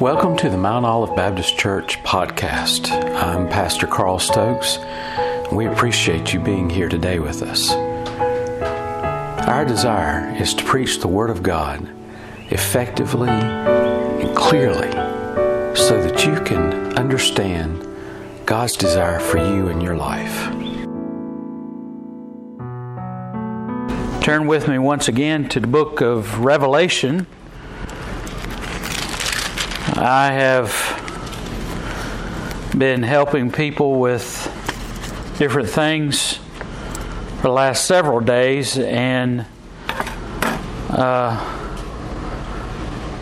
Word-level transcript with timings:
Welcome 0.00 0.36
to 0.36 0.50
the 0.50 0.58
Mount 0.58 0.84
Olive 0.84 1.16
Baptist 1.16 1.56
Church 1.56 2.02
podcast. 2.02 2.90
I'm 3.14 3.48
Pastor 3.48 3.86
Carl 3.86 4.18
Stokes. 4.18 4.78
We 5.50 5.64
appreciate 5.64 6.34
you 6.34 6.40
being 6.40 6.68
here 6.68 6.90
today 6.90 7.18
with 7.18 7.40
us. 7.42 7.70
Our 9.48 9.64
desire 9.64 10.36
is 10.36 10.52
to 10.52 10.64
preach 10.64 11.00
the 11.00 11.08
Word 11.08 11.30
of 11.30 11.42
God 11.42 11.88
effectively 12.50 13.30
and 13.30 14.36
clearly 14.36 14.90
so 15.74 16.02
that 16.02 16.26
you 16.26 16.44
can 16.44 16.94
understand 16.98 17.82
God's 18.44 18.76
desire 18.76 19.18
for 19.18 19.38
you 19.38 19.68
in 19.68 19.80
your 19.80 19.96
life. 19.96 20.52
Turn 24.22 24.46
with 24.46 24.68
me 24.68 24.78
once 24.78 25.08
again 25.08 25.48
to 25.48 25.58
the 25.58 25.66
book 25.66 26.02
of 26.02 26.40
Revelation. 26.40 27.26
I 29.98 30.30
have 30.32 30.70
been 32.76 33.02
helping 33.02 33.50
people 33.50 33.98
with 33.98 34.44
different 35.38 35.70
things 35.70 36.34
for 37.36 37.42
the 37.44 37.48
last 37.48 37.86
several 37.86 38.20
days, 38.20 38.76
and 38.76 39.46
uh, 40.90 41.42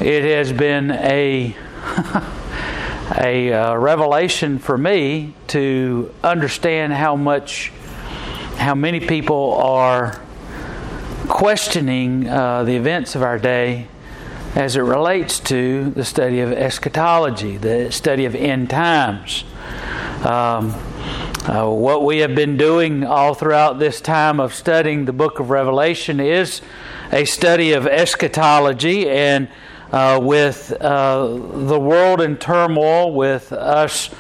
it 0.00 0.24
has 0.24 0.52
been 0.52 0.90
a 0.90 1.56
a 3.18 3.52
uh, 3.52 3.76
revelation 3.76 4.58
for 4.58 4.76
me 4.76 5.32
to 5.46 6.12
understand 6.24 6.92
how 6.92 7.14
much, 7.14 7.70
how 8.56 8.74
many 8.74 8.98
people 8.98 9.52
are 9.62 10.20
questioning 11.28 12.28
uh, 12.28 12.64
the 12.64 12.74
events 12.74 13.14
of 13.14 13.22
our 13.22 13.38
day 13.38 13.86
as 14.54 14.76
it 14.76 14.82
relates 14.82 15.40
to 15.40 15.90
the 15.90 16.04
study 16.04 16.40
of 16.40 16.52
eschatology, 16.52 17.56
the 17.56 17.90
study 17.90 18.24
of 18.24 18.34
end 18.34 18.70
times. 18.70 19.44
Um, 20.24 20.74
uh, 21.44 21.68
what 21.68 22.04
we 22.04 22.18
have 22.18 22.34
been 22.34 22.56
doing 22.56 23.04
all 23.04 23.34
throughout 23.34 23.78
this 23.78 24.00
time 24.00 24.38
of 24.40 24.54
studying 24.54 25.04
the 25.04 25.12
book 25.12 25.40
of 25.40 25.50
Revelation 25.50 26.20
is 26.20 26.62
a 27.12 27.24
study 27.24 27.72
of 27.72 27.86
eschatology 27.86 29.08
and 29.10 29.48
uh, 29.92 30.18
with 30.22 30.72
uh, 30.80 31.26
the 31.26 31.78
world 31.78 32.20
in 32.20 32.36
turmoil, 32.36 33.12
with 33.12 33.52
us 33.52 34.10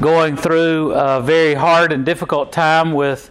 going 0.00 0.36
through 0.36 0.92
a 0.92 1.20
very 1.20 1.54
hard 1.54 1.92
and 1.92 2.06
difficult 2.06 2.52
time 2.52 2.92
with 2.92 3.30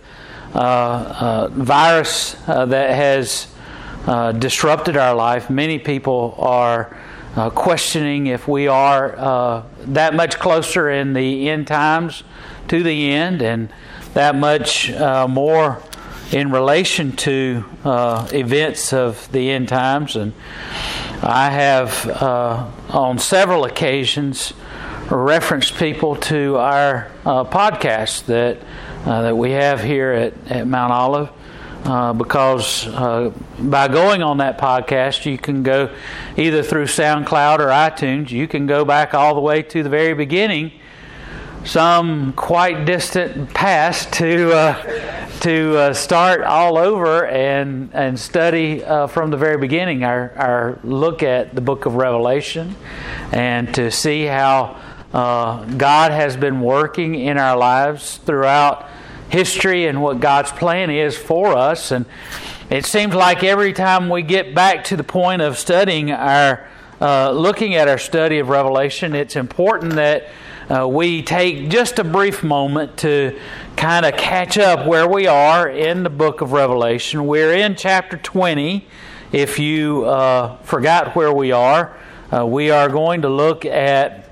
uh, 0.53 0.57
uh 0.57 1.47
virus 1.51 2.35
uh, 2.47 2.65
that 2.65 2.95
has 2.95 3.47
uh, 4.09 4.31
disrupted 4.31 4.97
our 4.97 5.13
life. 5.13 5.51
Many 5.51 5.77
people 5.77 6.33
are 6.39 6.97
uh, 7.35 7.51
questioning 7.51 8.25
if 8.25 8.47
we 8.47 8.67
are 8.67 9.15
uh, 9.15 9.63
that 9.81 10.15
much 10.15 10.39
closer 10.39 10.89
in 10.89 11.13
the 11.13 11.47
end 11.47 11.67
times 11.67 12.23
to 12.69 12.81
the 12.81 13.11
end 13.11 13.43
and 13.43 13.71
that 14.15 14.33
much 14.33 14.89
uh, 14.89 15.27
more 15.27 15.83
in 16.31 16.49
relation 16.49 17.15
to 17.17 17.63
uh, 17.85 18.27
events 18.33 18.93
of 18.93 19.31
the 19.31 19.51
end 19.51 19.69
times. 19.69 20.15
And 20.15 20.33
I 21.21 21.51
have, 21.51 22.07
on 22.89 23.19
several 23.19 23.63
occasions, 23.63 24.53
referenced 25.11 25.75
people 25.75 26.15
to 26.15 26.57
our 26.57 27.11
podcast 27.23 28.25
that, 28.25 28.57
that 29.05 29.37
we 29.37 29.51
have 29.51 29.83
here 29.83 30.11
at, 30.13 30.51
at 30.51 30.65
Mount 30.65 30.93
Olive 30.93 31.29
uh, 31.85 32.13
because 32.13 32.87
uh, 32.87 33.31
by 33.57 33.87
going 33.87 34.21
on 34.21 34.37
that 34.37 34.57
podcast, 34.57 35.25
you 35.25 35.37
can 35.37 35.63
go 35.63 35.93
either 36.37 36.61
through 36.61 36.85
SoundCloud 36.85 37.59
or 37.59 37.67
iTunes. 37.67 38.31
You 38.31 38.47
can 38.47 38.67
go 38.67 38.83
back 38.83 39.13
all 39.13 39.33
the 39.33 39.41
way 39.41 39.63
to 39.63 39.81
the 39.81 39.89
very 39.89 40.13
beginning, 40.13 40.73
some 41.63 42.33
quite 42.33 42.85
distant 42.85 43.53
past, 43.53 44.11
to 44.13 44.51
uh, 44.51 45.39
to 45.39 45.77
uh, 45.77 45.93
start 45.93 46.43
all 46.43 46.77
over 46.77 47.25
and 47.25 47.89
and 47.93 48.19
study 48.19 48.83
uh, 48.83 49.07
from 49.07 49.31
the 49.31 49.37
very 49.37 49.57
beginning. 49.57 50.03
Our 50.03 50.33
our 50.35 50.79
look 50.83 51.23
at 51.23 51.55
the 51.55 51.61
Book 51.61 51.85
of 51.85 51.95
Revelation, 51.95 52.75
and 53.31 53.73
to 53.75 53.89
see 53.89 54.25
how 54.25 54.77
God 55.13 56.11
has 56.11 56.35
been 56.35 56.59
working 56.61 57.15
in 57.15 57.37
our 57.37 57.57
lives 57.57 58.17
throughout 58.17 58.87
history 59.29 59.87
and 59.87 60.01
what 60.01 60.19
God's 60.19 60.51
plan 60.51 60.89
is 60.89 61.17
for 61.17 61.55
us. 61.55 61.91
And 61.91 62.05
it 62.69 62.85
seems 62.85 63.15
like 63.15 63.43
every 63.43 63.73
time 63.73 64.09
we 64.09 64.21
get 64.21 64.53
back 64.53 64.83
to 64.85 64.97
the 64.97 65.03
point 65.03 65.41
of 65.41 65.57
studying 65.57 66.11
our, 66.11 66.67
uh, 66.99 67.31
looking 67.31 67.75
at 67.75 67.87
our 67.87 67.97
study 67.97 68.39
of 68.39 68.49
Revelation, 68.49 69.15
it's 69.15 69.35
important 69.35 69.93
that 69.93 70.27
uh, 70.69 70.87
we 70.87 71.23
take 71.23 71.69
just 71.69 71.97
a 71.97 72.03
brief 72.03 72.43
moment 72.43 72.95
to 72.97 73.39
kind 73.75 74.05
of 74.05 74.15
catch 74.17 74.57
up 74.57 74.85
where 74.85 75.07
we 75.07 75.25
are 75.25 75.67
in 75.67 76.03
the 76.03 76.09
book 76.09 76.41
of 76.41 76.51
Revelation. 76.51 77.25
We're 77.25 77.53
in 77.53 77.75
chapter 77.75 78.17
20. 78.17 78.87
If 79.31 79.57
you 79.57 80.05
uh, 80.05 80.57
forgot 80.57 81.15
where 81.15 81.33
we 81.33 81.51
are, 81.51 81.97
uh, 82.31 82.45
we 82.45 82.69
are 82.69 82.89
going 82.89 83.23
to 83.23 83.29
look 83.29 83.65
at 83.65 84.29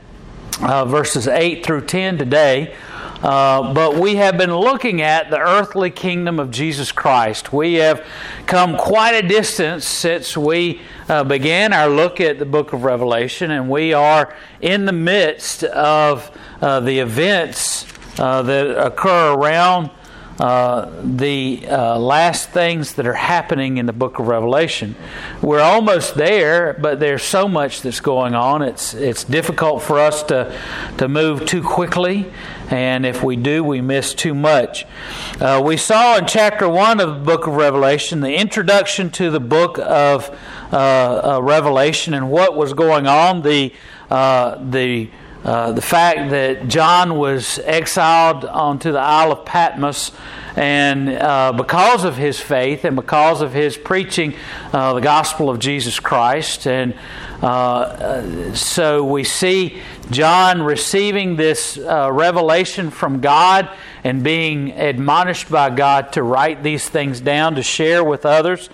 uh, 0.61 0.85
verses 0.85 1.27
8 1.27 1.65
through 1.65 1.85
10 1.85 2.17
today. 2.19 2.75
Uh, 3.21 3.73
but 3.73 3.95
we 3.95 4.15
have 4.15 4.37
been 4.37 4.55
looking 4.55 5.01
at 5.01 5.31
the 5.31 5.39
earthly 5.39 5.89
kingdom 5.89 6.39
of 6.39 6.51
Jesus 6.51 6.91
Christ. 6.91 7.51
We 7.51 7.75
have 7.75 8.05
come 8.45 8.77
quite 8.77 9.15
a 9.15 9.27
distance 9.27 9.87
since 9.87 10.37
we 10.37 10.81
uh, 11.09 11.23
began 11.23 11.73
our 11.73 11.89
look 11.89 12.21
at 12.21 12.37
the 12.37 12.45
book 12.45 12.73
of 12.73 12.83
Revelation, 12.83 13.49
and 13.49 13.69
we 13.69 13.91
are 13.91 14.35
in 14.61 14.85
the 14.85 14.93
midst 14.93 15.63
of 15.63 16.29
uh, 16.61 16.79
the 16.79 16.99
events 16.99 17.87
uh, 18.19 18.43
that 18.43 18.85
occur 18.85 19.33
around 19.33 19.89
uh, 20.39 20.91
the 21.03 21.65
uh, 21.67 21.97
last 21.97 22.49
things 22.49 22.93
that 22.93 23.07
are 23.07 23.13
happening 23.13 23.77
in 23.77 23.87
the 23.87 23.93
book 23.93 24.19
of 24.19 24.27
Revelation. 24.27 24.95
We're 25.41 25.61
almost 25.61 26.13
there, 26.13 26.73
but 26.73 26.99
there's 26.99 27.23
so 27.23 27.47
much 27.47 27.81
that's 27.81 28.01
going 28.01 28.35
on. 28.35 28.61
It's 28.61 28.93
it's 28.93 29.23
difficult 29.23 29.81
for 29.81 29.97
us 29.99 30.21
to 30.23 30.55
to 30.99 31.07
move 31.07 31.47
too 31.47 31.63
quickly, 31.63 32.31
and 32.69 33.03
if 33.03 33.23
we 33.23 33.35
do, 33.35 33.63
we 33.63 33.81
miss 33.81 34.13
too 34.13 34.35
much. 34.35 34.85
Uh, 35.41 35.59
we 35.65 35.75
saw 35.75 36.17
in 36.17 36.27
chapter 36.27 36.69
one 36.69 36.99
of 36.99 37.09
the 37.09 37.25
book 37.25 37.47
of 37.47 37.55
Revelation 37.55 38.21
the 38.21 38.35
introduction 38.35 39.09
to 39.11 39.31
the 39.31 39.39
book 39.39 39.79
of 39.79 40.29
uh, 40.71 41.37
uh, 41.37 41.41
Revelation 41.41 42.13
and 42.13 42.29
what 42.29 42.55
was 42.55 42.73
going 42.73 43.07
on. 43.07 43.41
The 43.41 43.73
the 44.09 45.09
uh, 45.47 45.71
the 45.71 45.81
fact 45.81 46.29
that 46.31 46.67
John 46.67 47.17
was 47.17 47.57
exiled 47.59 48.43
onto 48.43 48.91
the 48.91 48.99
Isle 48.99 49.31
of 49.31 49.45
Patmos, 49.45 50.11
and 50.57 51.07
uh, 51.07 51.53
because 51.53 52.03
of 52.03 52.17
his 52.17 52.37
faith 52.37 52.83
and 52.83 52.97
because 52.97 53.41
of 53.41 53.53
his 53.53 53.77
preaching 53.77 54.35
uh, 54.73 54.93
the 54.93 54.99
gospel 54.99 55.49
of 55.49 55.59
Jesus 55.59 56.01
Christ, 56.01 56.67
and 56.67 56.93
uh, 57.41 58.53
so 58.55 59.05
we 59.05 59.23
see 59.23 59.81
John 60.11 60.61
receiving 60.61 61.37
this 61.37 61.77
uh, 61.77 62.11
revelation 62.11 62.89
from 62.89 63.21
God 63.21 63.69
and 64.03 64.23
being 64.23 64.71
admonished 64.71 65.49
by 65.49 65.69
God 65.69 66.11
to 66.13 66.23
write 66.23 66.61
these 66.61 66.89
things 66.89 67.21
down 67.21 67.55
to 67.55 67.63
share 67.63 68.03
with 68.03 68.25
others. 68.25 68.69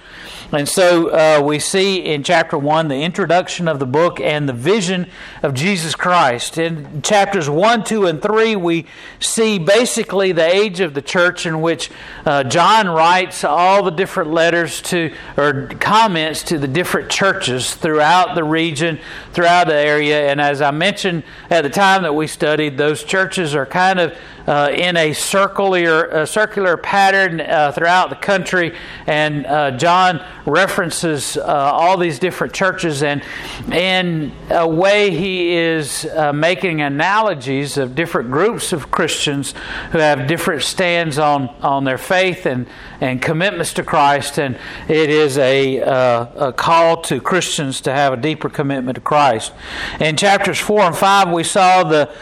And 0.53 0.69
so 0.69 1.09
uh, 1.09 1.41
we 1.43 1.57
see 1.57 1.97
in 1.97 2.21
chapter 2.21 2.59
1 2.59 2.87
the 2.87 3.01
introduction 3.01 3.67
of 3.67 3.79
the 3.79 3.87
book 3.87 4.19
and 4.19 4.47
the 4.47 4.53
vision 4.53 5.09
of 5.41 5.55
Jesus 5.55 5.95
Christ. 5.95 6.59
In 6.59 7.01
chapters 7.01 7.49
1, 7.49 7.83
2, 7.83 8.05
and 8.05 8.21
3, 8.21 8.55
we 8.57 8.85
see 9.19 9.57
basically 9.57 10.31
the 10.31 10.45
age 10.45 10.79
of 10.79 10.93
the 10.93 11.01
church 11.01 11.47
in 11.47 11.61
which 11.61 11.89
uh, 12.27 12.43
John 12.43 12.87
writes 12.87 13.43
all 13.43 13.81
the 13.81 13.89
different 13.89 14.29
letters 14.29 14.79
to, 14.83 15.11
or 15.37 15.69
comments 15.79 16.43
to 16.43 16.59
the 16.59 16.67
different 16.67 17.09
churches 17.09 17.73
throughout 17.73 18.35
the 18.35 18.43
region, 18.43 18.99
throughout 19.31 19.65
the 19.65 19.75
area. 19.75 20.29
And 20.29 20.39
as 20.39 20.61
I 20.61 20.69
mentioned 20.69 21.23
at 21.49 21.63
the 21.63 21.69
time 21.71 22.03
that 22.03 22.13
we 22.13 22.27
studied, 22.27 22.77
those 22.77 23.03
churches 23.03 23.55
are 23.55 23.65
kind 23.65 23.99
of 23.99 24.15
uh, 24.45 24.69
in 24.73 24.97
a 24.97 25.13
circular, 25.13 26.25
circular 26.25 26.75
pattern 26.75 27.39
uh, 27.39 27.71
throughout 27.71 28.09
the 28.09 28.15
country. 28.15 28.75
And 29.07 29.45
uh, 29.45 29.71
John 29.77 30.23
references 30.45 31.37
uh, 31.37 31.43
all 31.43 31.97
these 31.97 32.19
different 32.19 32.53
churches, 32.53 33.03
and 33.03 33.23
in 33.71 34.31
a 34.49 34.67
way, 34.67 35.11
he 35.11 35.53
is 35.53 36.05
uh, 36.05 36.33
making 36.33 36.81
analogies 36.81 37.77
of 37.77 37.95
different 37.95 38.31
groups 38.31 38.73
of 38.73 38.91
Christians 38.91 39.53
who 39.91 39.99
have 39.99 40.27
different 40.27 40.63
stands 40.63 41.17
on, 41.17 41.49
on 41.61 41.83
their 41.83 41.97
faith 41.97 42.45
and, 42.45 42.67
and 42.99 43.21
commitments 43.21 43.73
to 43.73 43.83
Christ. 43.83 44.39
And 44.39 44.57
it 44.87 45.09
is 45.09 45.37
a, 45.37 45.81
uh, 45.81 46.47
a 46.49 46.53
call 46.53 47.01
to 47.03 47.21
Christians 47.21 47.81
to 47.81 47.93
have 47.93 48.13
a 48.13 48.17
deeper 48.17 48.49
commitment 48.49 48.95
to 48.95 49.01
Christ. 49.01 49.53
In 49.99 50.17
chapters 50.17 50.59
4 50.59 50.81
and 50.81 50.95
5, 50.95 51.31
we 51.31 51.43
saw 51.43 51.83
the 51.83 52.13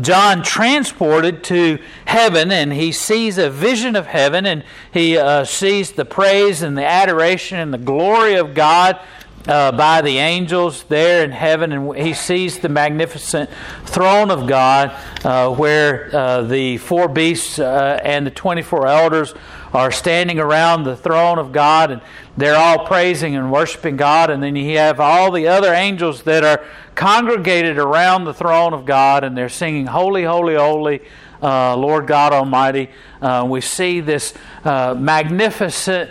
John 0.00 0.42
transported 0.42 1.44
to 1.44 1.78
heaven 2.06 2.50
and 2.50 2.72
he 2.72 2.90
sees 2.90 3.38
a 3.38 3.48
vision 3.48 3.94
of 3.94 4.06
heaven 4.06 4.46
and 4.46 4.64
he 4.92 5.16
uh, 5.16 5.44
sees 5.44 5.92
the 5.92 6.04
praise 6.04 6.60
and 6.60 6.76
the 6.76 6.84
adoration 6.84 7.43
and 7.52 7.72
the 7.72 7.78
glory 7.78 8.34
of 8.34 8.54
God 8.54 8.98
uh, 9.46 9.72
by 9.72 10.00
the 10.00 10.18
angels 10.18 10.84
there 10.84 11.22
in 11.22 11.30
heaven, 11.30 11.72
and 11.72 11.96
he 11.96 12.14
sees 12.14 12.58
the 12.58 12.68
magnificent 12.68 13.50
throne 13.84 14.30
of 14.30 14.46
God, 14.46 14.96
uh, 15.24 15.54
where 15.54 16.14
uh, 16.14 16.42
the 16.42 16.78
four 16.78 17.08
beasts 17.08 17.58
uh, 17.58 18.00
and 18.02 18.26
the 18.26 18.30
24 18.30 18.86
elders 18.86 19.34
are 19.74 19.90
standing 19.90 20.38
around 20.38 20.84
the 20.84 20.96
throne 20.96 21.38
of 21.38 21.52
God, 21.52 21.90
and 21.90 22.00
they're 22.36 22.56
all 22.56 22.86
praising 22.86 23.36
and 23.36 23.52
worshiping 23.52 23.96
God. 23.96 24.30
And 24.30 24.42
then 24.42 24.56
you 24.56 24.78
have 24.78 24.98
all 25.00 25.30
the 25.30 25.48
other 25.48 25.74
angels 25.74 26.22
that 26.22 26.44
are 26.44 26.64
congregated 26.94 27.76
around 27.76 28.24
the 28.24 28.34
throne 28.34 28.72
of 28.72 28.86
God, 28.86 29.24
and 29.24 29.36
they're 29.36 29.48
singing, 29.48 29.86
Holy, 29.86 30.24
Holy, 30.24 30.54
Holy. 30.54 31.02
Uh, 31.42 31.76
Lord 31.76 32.06
God 32.06 32.32
Almighty, 32.32 32.88
uh, 33.20 33.44
we 33.46 33.60
see 33.60 34.00
this 34.00 34.32
magnificent 34.64 36.10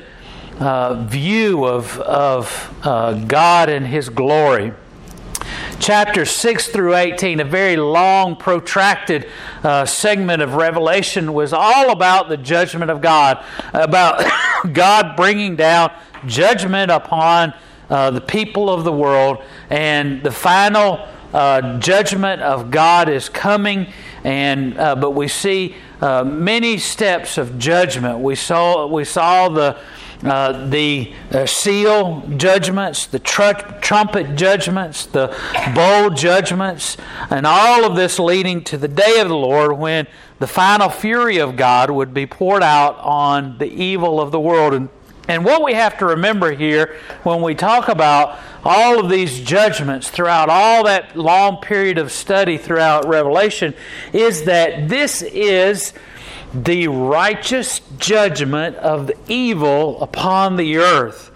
uh, 0.60 1.06
view 1.06 1.66
of, 1.66 2.00
of 2.00 2.76
uh, 2.84 3.14
God 3.26 3.70
and 3.70 3.88
His 3.88 4.10
glory. 4.10 4.74
Chapter 5.80 6.26
6 6.26 6.68
through 6.68 6.96
18, 6.96 7.40
a 7.40 7.44
very 7.44 7.76
long, 7.76 8.36
protracted 8.36 9.28
uh, 9.64 9.86
segment 9.86 10.42
of 10.42 10.54
Revelation, 10.54 11.34
was 11.34 11.52
all 11.52 11.92
about 11.92 12.30
the 12.30 12.38
judgment 12.38 12.90
of 12.90 13.02
God, 13.02 13.44
about 13.74 14.24
God 14.74 15.16
bringing 15.18 15.56
down 15.56 15.92
judgment 16.26 16.92
upon 16.92 17.54
uh, 17.90 18.12
the 18.12 18.22
people 18.22 18.70
of 18.70 18.84
the 18.84 18.94
world, 18.94 19.44
and 19.70 20.24
the 20.24 20.32
final 20.32 21.06
uh, 21.34 21.80
judgment 21.80 22.42
of 22.42 22.72
God 22.72 23.10
is 23.10 23.28
coming. 23.28 23.92
And 24.24 24.78
uh, 24.78 24.96
but 24.96 25.12
we 25.12 25.28
see 25.28 25.76
many 26.02 26.78
steps 26.78 27.38
of 27.38 27.58
judgment. 27.58 28.20
We 28.20 28.36
saw 28.36 28.88
we 28.88 29.04
saw 29.04 29.50
the 29.50 29.78
uh, 30.26 30.68
the 30.70 31.14
uh, 31.32 31.46
seal 31.46 32.24
judgments, 32.38 33.08
the 33.08 33.20
tr- 33.20 33.52
trumpet 33.82 34.36
judgments, 34.36 35.06
the 35.06 35.36
bowl 35.76 36.10
judgments, 36.10 36.98
and 37.30 37.46
all 37.46 37.86
of 37.86 37.96
this 37.96 38.20
leading 38.20 38.64
to 38.64 38.78
the 38.78 38.88
day 38.88 39.20
of 39.20 39.28
the 39.28 39.36
Lord 39.36 39.78
when 39.78 40.08
the 40.40 40.48
final 40.48 40.90
fury 40.90 41.38
of 41.38 41.56
God 41.56 41.90
would 41.90 42.14
be 42.14 42.26
poured 42.26 42.64
out 42.64 42.98
on 43.00 43.58
the 43.58 43.68
evil 43.68 44.22
of 44.22 44.32
the 44.32 44.40
world. 44.40 44.74
And, 44.74 44.90
and 45.28 45.44
what 45.44 45.64
we 45.64 45.74
have 45.74 45.98
to 46.00 46.06
remember 46.06 46.52
here 46.52 46.98
when 47.24 47.42
we 47.42 47.56
talk 47.56 47.90
about 47.90 48.40
all 48.64 49.00
of 49.00 49.10
these 49.10 49.42
judgments 49.42 50.10
throughout 50.10 50.50
all 50.50 50.86
that 50.86 51.18
long 51.18 51.58
period 51.58 51.98
of 51.98 52.12
study 52.12 52.58
throughout 52.58 53.08
Revelation 53.08 53.74
is 54.14 54.46
that 54.46 54.88
this 54.88 55.22
is 55.22 55.94
the 56.54 56.88
righteous 56.88 57.82
judgment 57.98 58.76
of 58.78 59.08
the 59.08 59.18
evil 59.28 60.02
upon 60.02 60.56
the 60.56 60.78
earth. 60.78 61.32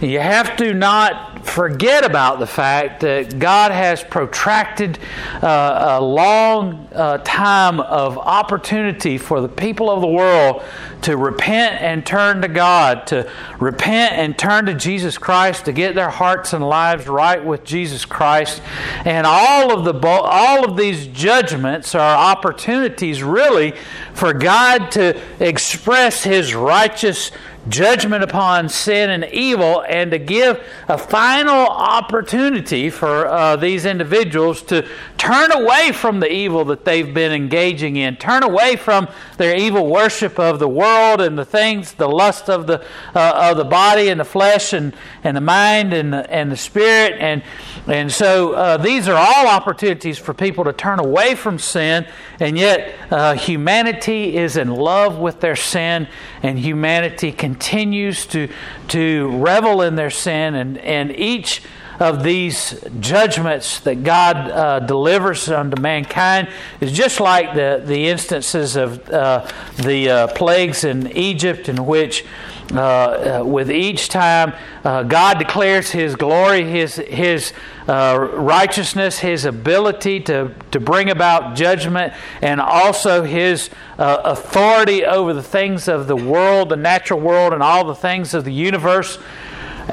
You 0.00 0.20
have 0.20 0.56
to 0.58 0.74
not 0.74 1.46
forget 1.46 2.04
about 2.04 2.38
the 2.38 2.46
fact 2.46 3.00
that 3.00 3.38
God 3.38 3.72
has 3.72 4.02
protracted 4.02 4.98
uh, 5.42 5.98
a 5.98 6.00
long 6.00 6.88
uh, 6.94 7.18
time 7.18 7.80
of 7.80 8.18
opportunity 8.18 9.18
for 9.18 9.40
the 9.40 9.48
people 9.48 9.90
of 9.90 10.00
the 10.00 10.08
world 10.08 10.62
to 11.02 11.16
repent 11.16 11.80
and 11.80 12.04
turn 12.04 12.42
to 12.42 12.48
God, 12.48 13.06
to 13.08 13.30
repent 13.60 14.14
and 14.14 14.36
turn 14.36 14.66
to 14.66 14.74
Jesus 14.74 15.16
Christ, 15.16 15.64
to 15.66 15.72
get 15.72 15.94
their 15.94 16.10
hearts 16.10 16.52
and 16.52 16.66
lives 16.68 17.06
right 17.06 17.44
with 17.44 17.64
Jesus 17.64 18.04
Christ. 18.04 18.60
And 19.04 19.26
all 19.26 19.72
of 19.76 19.84
the 19.84 20.08
all 20.08 20.64
of 20.64 20.76
these 20.76 21.06
judgments 21.08 21.94
are 21.94 22.16
opportunities 22.16 23.22
really 23.22 23.74
for 24.12 24.32
God 24.32 24.90
to 24.92 25.20
express 25.38 26.24
his 26.24 26.54
righteous 26.54 27.30
judgment 27.68 28.22
upon 28.22 28.68
sin 28.68 29.10
and 29.10 29.24
evil 29.24 29.84
and 29.88 30.10
to 30.10 30.18
give 30.18 30.62
a 30.88 30.96
final 30.96 31.66
opportunity 31.66 32.88
for 32.90 33.26
uh, 33.26 33.56
these 33.56 33.84
individuals 33.84 34.62
to 34.62 34.86
turn 35.18 35.52
away 35.52 35.92
from 35.92 36.20
the 36.20 36.32
evil 36.32 36.64
that 36.64 36.84
they've 36.84 37.12
been 37.12 37.32
engaging 37.32 37.96
in, 37.96 38.16
turn 38.16 38.42
away 38.42 38.76
from 38.76 39.08
their 39.36 39.56
evil 39.56 39.86
worship 39.86 40.38
of 40.38 40.58
the 40.58 40.68
world 40.68 41.20
and 41.20 41.38
the 41.38 41.44
things, 41.44 41.92
the 41.94 42.08
lust 42.08 42.48
of 42.48 42.66
the, 42.66 42.82
uh, 43.14 43.50
of 43.50 43.56
the 43.56 43.64
body 43.64 44.08
and 44.08 44.20
the 44.20 44.24
flesh 44.24 44.72
and, 44.72 44.94
and 45.24 45.36
the 45.36 45.40
mind 45.40 45.92
and 45.92 46.12
the, 46.12 46.30
and 46.30 46.50
the 46.50 46.56
spirit. 46.56 47.14
And, 47.18 47.42
and 47.86 48.10
so 48.10 48.52
uh, 48.52 48.76
these 48.76 49.08
are 49.08 49.16
all 49.16 49.46
opportunities 49.48 50.18
for 50.18 50.32
people 50.32 50.64
to 50.64 50.72
turn 50.72 51.00
away 51.00 51.34
from 51.34 51.58
sin, 51.58 52.06
and 52.40 52.56
yet 52.56 52.94
uh, 53.10 53.34
humanity 53.34 54.36
is 54.36 54.56
in 54.56 54.70
love 54.70 55.18
with 55.18 55.40
their 55.40 55.56
sin, 55.56 56.08
and 56.42 56.58
humanity 56.58 57.32
continues 57.32 58.26
to, 58.26 58.48
to 58.88 59.30
revel 59.38 59.82
in 59.82 59.96
their 59.96 60.10
sin, 60.10 60.54
and, 60.54 60.78
and 60.78 61.10
each 61.12 61.62
of 62.00 62.22
these 62.22 62.82
judgments 63.00 63.80
that 63.80 64.04
God 64.04 64.36
uh, 64.36 64.80
delivers 64.80 65.48
unto 65.48 65.80
mankind 65.80 66.48
is 66.80 66.92
just 66.92 67.20
like 67.20 67.54
the, 67.54 67.82
the 67.84 68.08
instances 68.08 68.76
of 68.76 69.08
uh, 69.10 69.48
the 69.76 70.08
uh, 70.10 70.26
plagues 70.28 70.84
in 70.84 71.10
Egypt, 71.16 71.68
in 71.68 71.86
which 71.86 72.24
uh, 72.72 73.40
uh, 73.40 73.44
with 73.44 73.70
each 73.70 74.10
time 74.10 74.52
uh, 74.84 75.02
God 75.02 75.38
declares 75.38 75.90
His 75.90 76.14
glory, 76.14 76.64
His, 76.64 76.96
His 76.96 77.52
righteousness, 77.86 79.18
His 79.18 79.46
ability 79.46 80.20
to, 80.20 80.54
to 80.70 80.78
bring 80.78 81.08
about 81.08 81.56
judgment, 81.56 82.12
and 82.42 82.60
also 82.60 83.22
His 83.24 83.70
authority 83.98 85.04
over 85.04 85.32
the 85.32 85.42
things 85.42 85.88
of 85.88 86.06
the 86.06 86.16
world, 86.16 86.68
the 86.68 86.76
natural 86.76 87.18
world, 87.18 87.54
and 87.54 87.62
all 87.62 87.86
the 87.86 87.94
things 87.94 88.34
of 88.34 88.44
the 88.44 88.52
universe. 88.52 89.18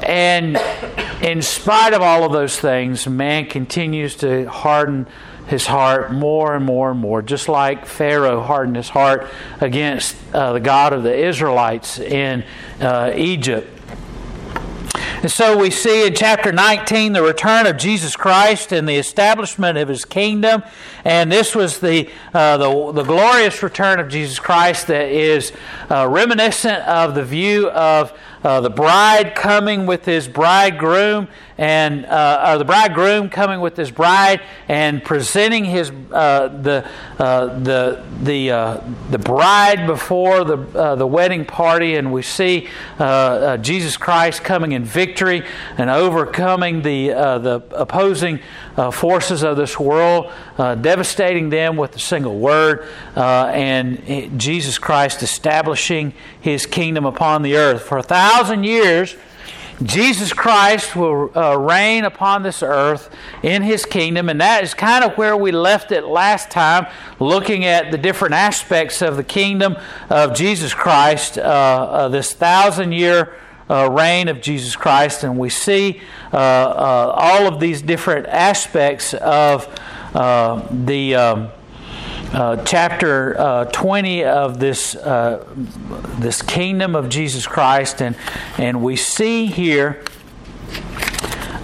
And 0.02 0.58
in 1.22 1.42
spite 1.42 1.94
of 1.94 2.02
all 2.02 2.24
of 2.24 2.32
those 2.32 2.58
things, 2.58 3.06
man 3.06 3.46
continues 3.46 4.16
to 4.16 4.46
harden 4.46 5.06
his 5.46 5.66
heart 5.66 6.12
more 6.12 6.54
and 6.56 6.64
more 6.64 6.90
and 6.90 7.00
more, 7.00 7.22
just 7.22 7.48
like 7.48 7.86
Pharaoh 7.86 8.42
hardened 8.42 8.76
his 8.76 8.88
heart 8.88 9.28
against 9.60 10.16
uh, 10.34 10.52
the 10.52 10.60
God 10.60 10.92
of 10.92 11.02
the 11.02 11.16
Israelites 11.16 11.98
in 11.98 12.44
uh, 12.80 13.12
Egypt. 13.14 13.72
And 15.22 15.30
so 15.30 15.56
we 15.56 15.70
see 15.70 16.06
in 16.06 16.14
chapter 16.14 16.52
19 16.52 17.12
the 17.12 17.22
return 17.22 17.66
of 17.66 17.76
Jesus 17.78 18.16
Christ 18.16 18.70
and 18.70 18.88
the 18.88 18.96
establishment 18.96 19.78
of 19.78 19.88
his 19.88 20.04
kingdom. 20.04 20.62
And 21.06 21.30
this 21.30 21.54
was 21.54 21.78
the, 21.78 22.10
uh, 22.34 22.56
the, 22.56 22.92
the, 22.92 23.04
glorious 23.04 23.62
return 23.62 24.00
of 24.00 24.08
Jesus 24.08 24.40
Christ 24.40 24.88
that 24.88 25.08
is 25.08 25.52
uh, 25.88 26.08
reminiscent 26.08 26.82
of 26.82 27.14
the 27.14 27.22
view 27.22 27.70
of 27.70 28.12
uh, 28.46 28.60
the 28.60 28.70
bride 28.70 29.34
coming 29.34 29.86
with 29.86 30.04
his 30.04 30.28
bridegroom 30.28 31.26
and 31.58 32.04
uh, 32.06 32.58
the 32.58 32.64
bridegroom 32.64 33.28
coming 33.28 33.60
with 33.60 33.76
his 33.76 33.90
bride 33.90 34.40
and 34.68 35.02
presenting 35.02 35.64
his 35.64 35.90
uh, 36.12 36.48
the 36.48 36.88
uh, 37.18 37.58
the 37.60 38.04
the 38.22 38.50
uh, 38.50 38.80
the 39.10 39.18
bride 39.18 39.86
before 39.86 40.44
the 40.44 40.56
the 40.96 41.06
wedding 41.06 41.44
party, 41.44 41.96
and 41.96 42.12
we 42.12 42.22
see 42.22 42.68
Jesus 43.62 43.96
Christ 43.96 44.44
coming 44.44 44.72
in 44.72 44.84
victory 44.84 45.42
and 45.78 45.90
overcoming 45.90 46.82
the 46.82 47.08
the 47.08 47.62
opposing 47.72 48.40
forces 48.92 49.42
of 49.42 49.56
this 49.56 49.80
world, 49.80 50.30
devastating 50.96 51.50
them 51.50 51.76
with 51.76 51.94
a 51.94 51.98
single 51.98 52.38
word, 52.38 52.88
and 53.14 54.40
Jesus 54.40 54.78
Christ 54.78 55.22
establishing 55.22 56.14
His 56.40 56.64
kingdom 56.64 57.04
upon 57.04 57.42
the 57.42 57.54
earth 57.54 57.82
for 57.82 57.98
a 57.98 58.02
thousand 58.02 58.64
years. 58.64 59.14
Jesus 59.82 60.32
Christ 60.32 60.96
will 60.96 61.30
uh, 61.36 61.54
reign 61.54 62.04
upon 62.04 62.42
this 62.42 62.62
earth 62.62 63.14
in 63.42 63.60
his 63.60 63.84
kingdom, 63.84 64.30
and 64.30 64.40
that 64.40 64.64
is 64.64 64.72
kind 64.72 65.04
of 65.04 65.18
where 65.18 65.36
we 65.36 65.52
left 65.52 65.92
it 65.92 66.04
last 66.04 66.50
time, 66.50 66.86
looking 67.20 67.66
at 67.66 67.92
the 67.92 67.98
different 67.98 68.32
aspects 68.32 69.02
of 69.02 69.18
the 69.18 69.22
kingdom 69.22 69.76
of 70.08 70.34
Jesus 70.34 70.72
Christ, 70.72 71.36
uh, 71.36 71.42
uh, 71.42 72.08
this 72.08 72.32
thousand 72.32 72.92
year 72.92 73.36
uh, 73.68 73.90
reign 73.90 74.28
of 74.28 74.40
Jesus 74.40 74.76
Christ, 74.76 75.24
and 75.24 75.38
we 75.38 75.50
see 75.50 76.00
uh, 76.32 76.36
uh, 76.36 77.12
all 77.14 77.46
of 77.46 77.60
these 77.60 77.82
different 77.82 78.26
aspects 78.28 79.12
of 79.14 79.66
the. 80.16 81.14
Um, 81.14 81.50
uh, 82.32 82.62
chapter 82.64 83.38
uh, 83.38 83.64
20 83.66 84.24
of 84.24 84.58
this 84.58 84.96
uh, 84.96 85.46
this 86.18 86.42
kingdom 86.42 86.94
of 86.94 87.08
Jesus 87.08 87.46
Christ, 87.46 88.02
and 88.02 88.16
and 88.58 88.82
we 88.82 88.96
see 88.96 89.46
here. 89.46 90.02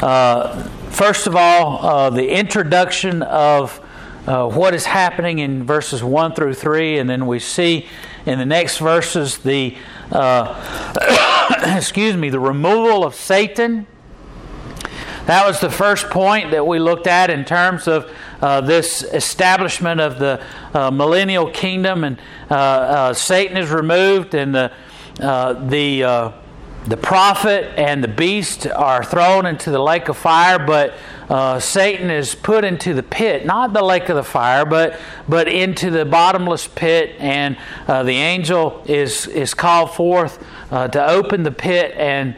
Uh, 0.01 0.63
first 0.91 1.27
of 1.27 1.37
all, 1.37 1.85
uh, 1.85 2.11
the 2.11 2.29
introduction 2.29 3.23
of 3.23 3.81
uh, 4.27 4.49
what 4.49 4.75
is 4.75 4.87
happening 4.87 5.41
in 5.41 5.65
verses 5.65 6.03
1 6.03 6.35
through 6.35 6.55
3, 6.55 6.99
and 6.99 7.11
then 7.11 7.27
we 7.27 7.39
see 7.39 7.87
in 8.25 8.39
the 8.39 8.47
next 8.47 8.79
verses 8.79 9.39
the 9.39 9.77
excuse 11.77 12.17
me 12.17 12.31
the 12.31 12.41
removal 12.41 13.05
of 13.05 13.15
Satan 13.15 13.87
that 15.27 15.47
was 15.47 15.61
the 15.61 15.71
first 15.71 16.11
point 16.11 16.51
that 16.51 16.67
we 16.67 16.79
looked 16.79 17.07
at 17.07 17.31
in 17.31 17.45
terms 17.45 17.87
of 17.87 18.11
uh, 18.41 18.61
this 18.61 19.03
establishment 19.03 20.01
of 20.01 20.19
the 20.19 20.43
uh, 20.75 20.91
millennial 20.91 21.51
kingdom, 21.51 22.05
and 22.05 22.19
uh, 22.51 22.55
uh 22.55 23.15
Satan 23.15 23.57
is 23.57 23.71
removed, 23.71 24.35
and 24.35 24.55
the 24.55 24.73
uh, 25.21 25.53
the 25.53 26.33
the 26.87 26.97
prophet 26.97 27.73
and 27.79 28.03
the 28.03 28.09
beast 28.09 28.67
are 28.67 29.05
thrown 29.05 29.47
into 29.47 29.71
the 29.71 29.79
lake 29.79 30.09
of 30.09 30.17
fire, 30.17 30.59
but 30.59 30.95
uh, 31.31 31.61
Satan 31.61 32.11
is 32.11 32.35
put 32.35 32.65
into 32.65 32.93
the 32.93 33.05
pit, 33.05 33.47
not 33.47 33.73
the 33.73 33.83
lake 33.83 34.09
of 34.09 34.17
the 34.17 34.25
fire, 34.25 34.65
but 34.65 34.99
but 35.29 35.47
into 35.47 35.91
the 35.91 36.05
bottomless 36.05 36.67
pit, 36.67 37.15
and 37.19 37.57
uh, 37.87 38.03
the 38.03 38.17
angel 38.17 38.83
is 38.87 39.29
is 39.29 39.55
called 39.55 39.93
forth 39.93 40.45
uh, 40.73 40.89
to 40.89 41.07
open 41.07 41.45
the 41.45 41.53
pit 41.53 41.95
and 41.97 42.35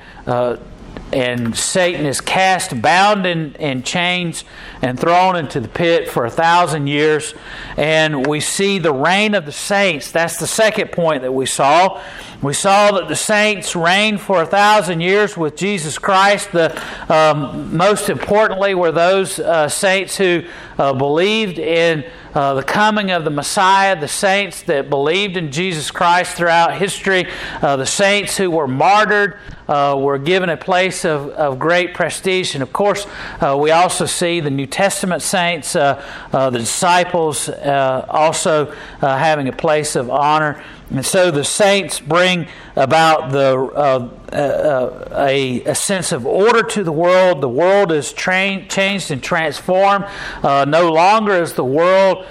and 1.13 1.57
Satan 1.57 2.07
is 2.07 2.21
cast 2.21 2.81
bound 2.83 3.25
in, 3.27 3.55
in 3.55 3.83
chains 3.83 4.45
and 4.83 4.99
thrown 4.99 5.37
into 5.37 5.61
the 5.61 5.69
pit 5.69 6.11
for 6.11 6.25
a 6.25 6.31
thousand 6.31 6.89
years. 6.89 7.35
And 7.77 8.27
we 8.27 8.41
see 8.41 8.79
the 8.79 8.93
reign 8.93 9.35
of 9.35 9.47
the 9.47 9.53
saints. 9.53 10.11
That's 10.11 10.39
the 10.39 10.47
second 10.47 10.93
point 10.93 11.23
that 11.23 11.33
we 11.33 11.47
saw. 11.47 12.03
We 12.43 12.53
saw 12.53 12.91
that 12.93 13.09
the 13.09 13.17
saints 13.17 13.75
reigned 13.75 14.21
for 14.21 14.43
a 14.43 14.47
thousand 14.47 15.01
years 15.01 15.37
with 15.37 15.57
Jesus 15.57 15.99
Christ. 15.99 16.53
The, 16.53 16.83
um, 17.09 17.75
most 17.77 18.11
importantly, 18.11 18.75
were 18.75 18.93
those 18.93 19.39
uh, 19.39 19.69
saints 19.69 20.17
who 20.17 20.43
uh, 20.79 20.93
believed 20.93 21.59
in 21.59 22.05
uh, 22.35 22.55
the 22.55 22.63
coming 22.63 23.13
of 23.13 23.25
the 23.25 23.31
Messiah, 23.31 23.99
the 23.99 24.09
saints 24.09 24.63
that 24.63 24.91
believed 24.91 25.37
in 25.37 25.53
Jesus 25.53 25.91
Christ 25.91 26.37
throughout 26.37 26.77
history, 26.77 27.27
uh, 27.63 27.77
the 27.77 27.87
saints 27.87 28.37
who 28.37 28.51
were 28.51 28.67
martyred, 28.67 29.39
uh, 29.69 29.97
were 29.99 30.19
given 30.19 30.51
a 30.51 30.57
place 30.57 31.04
of, 31.05 31.31
of 31.31 31.59
great 31.59 31.95
prestige. 31.95 32.55
And 32.55 32.63
of 32.63 32.73
course, 32.73 33.07
uh, 33.41 33.57
we 33.61 33.71
also 33.71 34.07
see 34.07 34.41
the 34.41 34.51
New 34.51 34.67
Testament 34.67 35.23
saints, 35.23 35.77
uh, 35.77 36.03
uh 36.33 36.51
the 36.51 36.59
disciples, 36.59 37.49
uh, 37.49 38.07
also 38.09 38.75
uh, 39.01 39.19
having 39.19 39.49
a 39.49 39.53
place 39.53 39.97
of 39.97 40.11
honor. 40.11 40.63
And 40.91 41.05
so 41.05 41.31
the 41.31 41.45
saints 41.45 41.99
bring 41.99 42.47
about 42.77 43.33
the 43.33 44.11
a, 44.33 45.63
a, 45.65 45.75
sense 45.75 46.13
of 46.13 46.27
order 46.27 46.63
to 46.63 46.85
the 46.85 46.93
world. 46.93 47.41
The 47.41 47.49
world 47.49 47.91
is 47.91 48.13
tra- 48.13 48.67
changed 48.67 49.11
and 49.11 49.23
transformed. 49.23 50.05
no 50.43 50.93
longer 50.93 51.33
is 51.33 51.55
the 51.55 51.65
world 51.65 52.27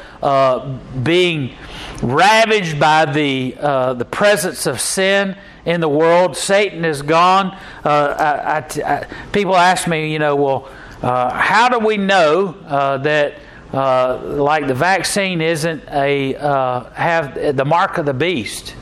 being 1.03 1.55
ravaged 2.01 2.79
by 2.79 3.05
the 3.05 3.51
the 3.97 4.07
presence 4.09 4.67
of 4.67 4.79
sin 4.79 5.35
in 5.65 5.81
the 5.81 5.89
world. 5.89 6.35
Satan 6.35 6.85
is 6.85 7.01
gone. 7.01 7.57
Uh, 7.83 8.15
I, 8.17 8.57
I, 8.57 8.93
I, 8.93 9.07
people 9.31 9.55
ask 9.55 9.87
me, 9.87 10.11
you 10.11 10.19
know, 10.19 10.35
well, 10.35 10.69
uh, 11.01 11.31
how 11.33 11.69
do 11.69 11.79
we 11.79 11.97
know 11.97 12.55
uh, 12.65 12.97
that, 12.99 13.35
uh, 13.73 14.19
like 14.23 14.67
the 14.67 14.73
vaccine 14.73 15.41
isn't 15.41 15.83
a 15.89 16.35
uh, 16.35 16.83
have 16.91 17.57
the 17.57 17.65
mark 17.65 17.97
of 17.97 18.05
the 18.05 18.13
beast? 18.13 18.75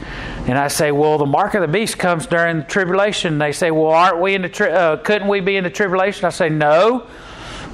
And 0.47 0.57
I 0.57 0.69
say, 0.69 0.91
well, 0.91 1.17
the 1.17 1.25
mark 1.25 1.53
of 1.53 1.61
the 1.61 1.67
beast 1.67 1.99
comes 1.99 2.25
during 2.25 2.57
the 2.57 2.63
tribulation. 2.63 3.37
They 3.37 3.51
say, 3.51 3.69
well, 3.71 3.91
aren't 3.91 4.19
we 4.19 4.33
in 4.33 4.41
the 4.41 4.49
tri- 4.49 4.71
uh, 4.71 4.97
couldn't 4.97 5.27
we 5.27 5.39
be 5.39 5.55
in 5.55 5.63
the 5.63 5.69
tribulation? 5.69 6.25
I 6.25 6.29
say, 6.29 6.49
no. 6.49 7.07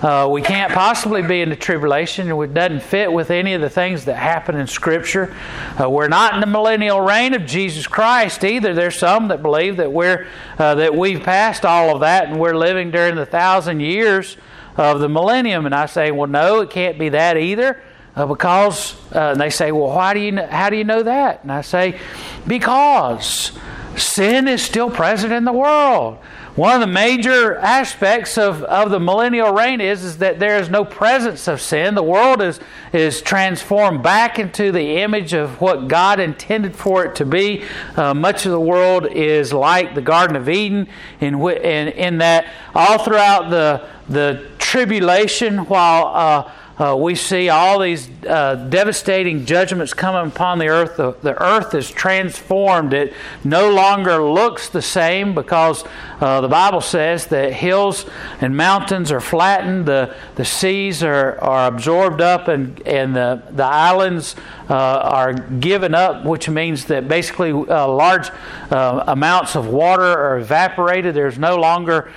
Uh, 0.01 0.27
we 0.29 0.43
can't 0.43 0.71
possibly 0.73 1.23
be 1.23 1.41
in 1.41 1.49
the 1.49 1.55
tribulation. 1.55 2.29
It 2.29 2.53
doesn't 2.53 2.83
fit 2.83 3.11
with 3.11 3.31
any 3.31 3.55
of 3.55 3.61
the 3.61 3.69
things 3.69 4.05
that 4.05 4.15
happen 4.15 4.55
in 4.55 4.67
Scripture. 4.67 5.35
Uh, 5.79 5.89
we're 5.89 6.07
not 6.07 6.35
in 6.35 6.39
the 6.39 6.45
millennial 6.45 7.01
reign 7.01 7.33
of 7.33 7.47
Jesus 7.47 7.87
Christ 7.87 8.43
either. 8.43 8.75
There's 8.75 8.95
some 8.95 9.29
that 9.29 9.41
believe 9.41 9.77
that 9.77 9.91
we're 9.91 10.27
uh, 10.59 10.75
that 10.75 10.95
we've 10.95 11.23
passed 11.23 11.65
all 11.65 11.95
of 11.95 12.01
that 12.01 12.27
and 12.27 12.39
we're 12.39 12.55
living 12.55 12.91
during 12.91 13.15
the 13.15 13.25
thousand 13.25 13.79
years 13.79 14.37
of 14.75 14.99
the 14.99 15.09
millennium. 15.09 15.65
And 15.65 15.73
I 15.73 15.87
say, 15.87 16.11
well, 16.11 16.29
no, 16.29 16.59
it 16.61 16.69
can't 16.69 16.99
be 16.99 17.09
that 17.09 17.35
either. 17.35 17.81
Uh, 18.15 18.27
because 18.27 18.95
uh, 19.13 19.33
they 19.33 19.49
say, 19.49 19.71
well, 19.71 19.87
why 19.87 20.13
do 20.13 20.19
you 20.19 20.31
know, 20.31 20.45
how 20.45 20.69
do 20.69 20.75
you 20.75 20.83
know 20.83 21.01
that? 21.01 21.41
And 21.41 21.51
I 21.51 21.61
say, 21.61 21.99
because 22.45 23.51
sin 23.95 24.47
is 24.47 24.61
still 24.61 24.91
present 24.91 25.33
in 25.33 25.43
the 25.43 25.53
world. 25.53 26.19
One 26.57 26.73
of 26.73 26.81
the 26.81 26.91
major 26.91 27.55
aspects 27.57 28.35
of, 28.35 28.63
of 28.63 28.89
the 28.89 28.99
millennial 28.99 29.53
reign 29.53 29.79
is, 29.79 30.03
is 30.03 30.17
that 30.17 30.39
there 30.39 30.57
is 30.57 30.71
no 30.71 30.83
presence 30.83 31.47
of 31.47 31.61
sin. 31.61 31.93
The 31.93 32.01
world 32.01 32.41
is, 32.41 32.59
is 32.91 33.21
transformed 33.21 34.01
back 34.01 34.39
into 34.39 34.71
the 34.71 34.97
image 34.97 35.33
of 35.33 35.61
what 35.61 35.87
God 35.87 36.19
intended 36.19 36.75
for 36.75 37.05
it 37.05 37.13
to 37.17 37.25
be. 37.25 37.63
Uh, 37.95 38.15
much 38.15 38.47
of 38.47 38.53
the 38.53 38.59
world 38.59 39.05
is 39.05 39.53
like 39.53 39.93
the 39.93 40.01
Garden 40.01 40.35
of 40.35 40.49
Eden, 40.49 40.87
in, 41.21 41.39
in, 41.39 41.89
in 41.89 42.17
that 42.17 42.51
all 42.73 43.03
throughout 43.03 43.51
the, 43.51 43.87
the 44.09 44.43
tribulation, 44.57 45.59
while 45.67 46.07
uh, 46.07 46.51
uh, 46.79 46.95
we 46.95 47.15
see 47.15 47.49
all 47.49 47.79
these 47.79 48.07
uh, 48.27 48.53
devastating 48.69 49.45
judgments 49.45 49.95
coming 49.95 50.31
upon 50.31 50.59
the 50.59 50.67
earth. 50.67 50.97
The, 50.97 51.13
the, 51.23 51.41
earth 51.41 51.73
is 51.73 51.89
transformed. 51.89 52.93
It 52.93 53.13
no 53.43 53.71
longer 53.73 54.21
looks 54.21 54.69
the 54.69 54.83
same 54.83 55.33
because 55.33 55.83
uh, 56.21 56.41
the 56.41 56.47
Bible 56.47 56.81
says 56.81 57.27
that 57.27 57.51
hills 57.51 58.05
and 58.41 58.55
mountains 58.55 59.11
are 59.11 59.19
flattened, 59.19 59.87
the, 59.87 60.15
the 60.35 60.45
seas 60.45 61.01
are, 61.01 61.39
are 61.39 61.67
absorbed 61.67 62.21
up, 62.21 62.47
and, 62.47 62.79
and 62.85 63.15
the, 63.15 63.41
the 63.49 63.65
islands 63.65 64.35
uh, 64.69 64.75
are 64.75 65.33
given 65.33 65.95
up, 65.95 66.25
which 66.25 66.47
means 66.47 66.85
that 66.85 67.07
basically 67.07 67.51
uh, 67.53 67.87
large 67.87 68.29
uh, 68.69 69.03
amounts 69.07 69.55
of 69.55 69.67
water 69.67 70.03
are 70.03 70.37
evaporated. 70.37 71.15
There's 71.15 71.39
no 71.39 71.55
longer 71.55 72.11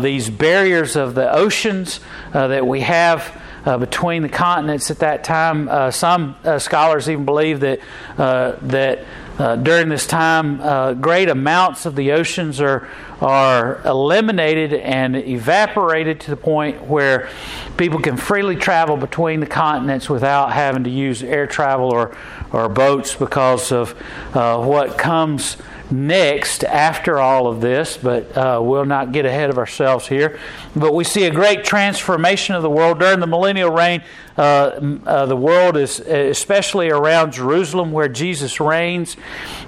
these 0.00 0.30
barriers 0.30 0.94
of 0.94 1.14
the 1.14 1.32
oceans 1.32 2.00
that 2.32 2.66
we 2.66 2.80
have 2.80 3.34
uh, 3.68 3.76
between 3.76 4.22
the 4.22 4.30
continents 4.30 4.90
at 4.90 5.00
that 5.00 5.22
time. 5.22 5.68
Uh, 5.68 5.90
some 5.90 6.34
uh, 6.42 6.58
scholars 6.58 7.10
even 7.10 7.26
believe 7.26 7.60
that 7.60 7.80
uh, 8.16 8.56
that 8.62 9.04
uh, 9.38 9.56
during 9.56 9.90
this 9.90 10.06
time, 10.06 11.00
great 11.00 11.28
amounts 11.28 11.84
of 11.84 11.94
the 11.94 12.12
oceans 12.12 12.62
are 12.62 12.88
are 13.20 13.82
eliminated 13.84 14.72
and 14.72 15.14
evaporated 15.16 16.18
to 16.20 16.30
the 16.30 16.36
point 16.36 16.82
where 16.84 17.28
people 17.76 18.00
can 18.00 18.16
freely 18.16 18.56
travel 18.56 18.96
between 18.96 19.40
the 19.40 19.46
continents 19.46 20.08
without 20.08 20.52
having 20.52 20.84
to 20.84 20.90
use 20.90 21.22
air 21.22 21.46
travel 21.46 21.92
or 21.92 22.16
or 22.52 22.70
boats 22.70 23.14
because 23.14 23.70
of 23.70 23.92
what 24.32 24.96
comes 24.96 25.58
next 25.90 26.64
after 26.64 27.18
all 27.18 27.46
of 27.46 27.60
this, 27.60 27.96
but 27.96 28.36
uh, 28.36 28.60
we'll 28.62 28.84
not 28.84 29.12
get 29.12 29.24
ahead 29.24 29.50
of 29.50 29.58
ourselves 29.58 30.06
here. 30.06 30.38
But 30.76 30.94
we 30.94 31.04
see 31.04 31.24
a 31.24 31.30
great 31.30 31.64
transformation 31.64 32.54
of 32.54 32.62
the 32.62 32.70
world 32.70 32.98
during 32.98 33.20
the 33.20 33.26
millennial 33.26 33.70
reign. 33.70 34.02
Uh, 34.36 34.96
uh, 35.06 35.26
the 35.26 35.36
world 35.36 35.76
is, 35.76 35.98
especially 36.00 36.90
around 36.90 37.32
Jerusalem, 37.32 37.90
where 37.90 38.08
Jesus 38.08 38.60
reigns, 38.60 39.16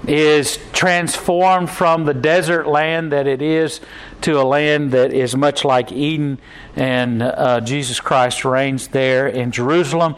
is 0.07 0.59
transformed 0.71 1.69
from 1.69 2.05
the 2.05 2.13
desert 2.13 2.67
land 2.67 3.11
that 3.11 3.27
it 3.27 3.41
is 3.41 3.81
to 4.21 4.39
a 4.39 4.43
land 4.43 4.91
that 4.91 5.11
is 5.11 5.35
much 5.35 5.65
like 5.65 5.91
Eden, 5.91 6.39
and 6.75 7.21
uh, 7.21 7.59
Jesus 7.61 7.99
Christ 7.99 8.45
reigns 8.45 8.87
there 8.89 9.27
in 9.27 9.51
Jerusalem. 9.51 10.15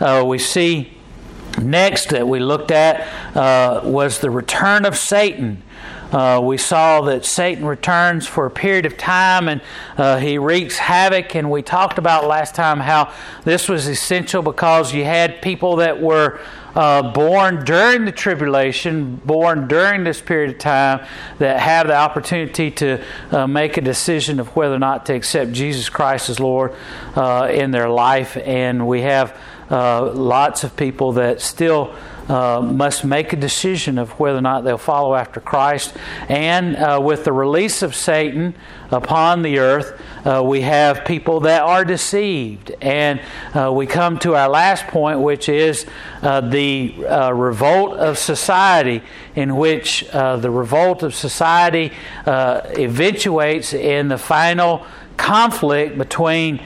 Uh, 0.00 0.24
we 0.26 0.38
see 0.38 0.96
Next, 1.60 2.10
that 2.10 2.26
we 2.26 2.40
looked 2.40 2.70
at 2.70 3.06
uh, 3.36 3.82
was 3.84 4.20
the 4.20 4.30
return 4.30 4.84
of 4.84 4.96
Satan. 4.96 5.62
Uh, 6.12 6.40
we 6.44 6.58
saw 6.58 7.00
that 7.00 7.24
Satan 7.24 7.64
returns 7.64 8.26
for 8.26 8.44
a 8.44 8.50
period 8.50 8.84
of 8.84 8.98
time 8.98 9.48
and 9.48 9.62
uh, 9.96 10.18
he 10.18 10.36
wreaks 10.36 10.76
havoc. 10.76 11.34
And 11.34 11.50
we 11.50 11.62
talked 11.62 11.96
about 11.96 12.26
last 12.26 12.54
time 12.54 12.80
how 12.80 13.12
this 13.44 13.66
was 13.66 13.86
essential 13.86 14.42
because 14.42 14.92
you 14.92 15.04
had 15.04 15.40
people 15.40 15.76
that 15.76 16.02
were 16.02 16.38
uh, 16.74 17.12
born 17.12 17.64
during 17.64 18.04
the 18.04 18.12
tribulation, 18.12 19.16
born 19.16 19.68
during 19.68 20.04
this 20.04 20.20
period 20.20 20.50
of 20.50 20.58
time, 20.58 21.06
that 21.38 21.60
have 21.60 21.86
the 21.86 21.96
opportunity 21.96 22.70
to 22.70 23.02
uh, 23.30 23.46
make 23.46 23.76
a 23.76 23.80
decision 23.82 24.40
of 24.40 24.54
whether 24.54 24.74
or 24.74 24.78
not 24.78 25.06
to 25.06 25.14
accept 25.14 25.52
Jesus 25.52 25.88
Christ 25.88 26.28
as 26.28 26.40
Lord 26.40 26.74
uh, 27.14 27.48
in 27.50 27.70
their 27.70 27.88
life. 27.88 28.36
And 28.36 28.86
we 28.86 29.02
have 29.02 29.38
uh, 29.72 30.12
lots 30.12 30.64
of 30.64 30.76
people 30.76 31.12
that 31.12 31.40
still 31.40 31.94
uh, 32.28 32.60
must 32.60 33.04
make 33.04 33.32
a 33.32 33.36
decision 33.36 33.98
of 33.98 34.10
whether 34.20 34.36
or 34.38 34.42
not 34.42 34.64
they'll 34.64 34.76
follow 34.76 35.14
after 35.14 35.40
Christ. 35.40 35.94
And 36.28 36.76
uh, 36.76 37.00
with 37.02 37.24
the 37.24 37.32
release 37.32 37.82
of 37.82 37.94
Satan 37.94 38.54
upon 38.90 39.42
the 39.42 39.58
earth, 39.58 39.98
uh, 40.24 40.42
we 40.44 40.60
have 40.60 41.06
people 41.06 41.40
that 41.40 41.62
are 41.62 41.84
deceived. 41.86 42.70
And 42.82 43.20
uh, 43.54 43.72
we 43.74 43.86
come 43.86 44.18
to 44.20 44.36
our 44.36 44.48
last 44.48 44.86
point, 44.88 45.20
which 45.20 45.48
is 45.48 45.86
the 46.20 46.94
revolt 47.34 47.96
of 47.96 48.18
society, 48.18 49.02
in 49.34 49.56
which 49.56 50.06
the 50.12 50.50
revolt 50.50 51.02
of 51.02 51.14
society 51.14 51.92
eventuates 52.26 53.72
in 53.72 54.08
the 54.08 54.18
final 54.18 54.86
conflict 55.16 55.96
between 55.96 56.60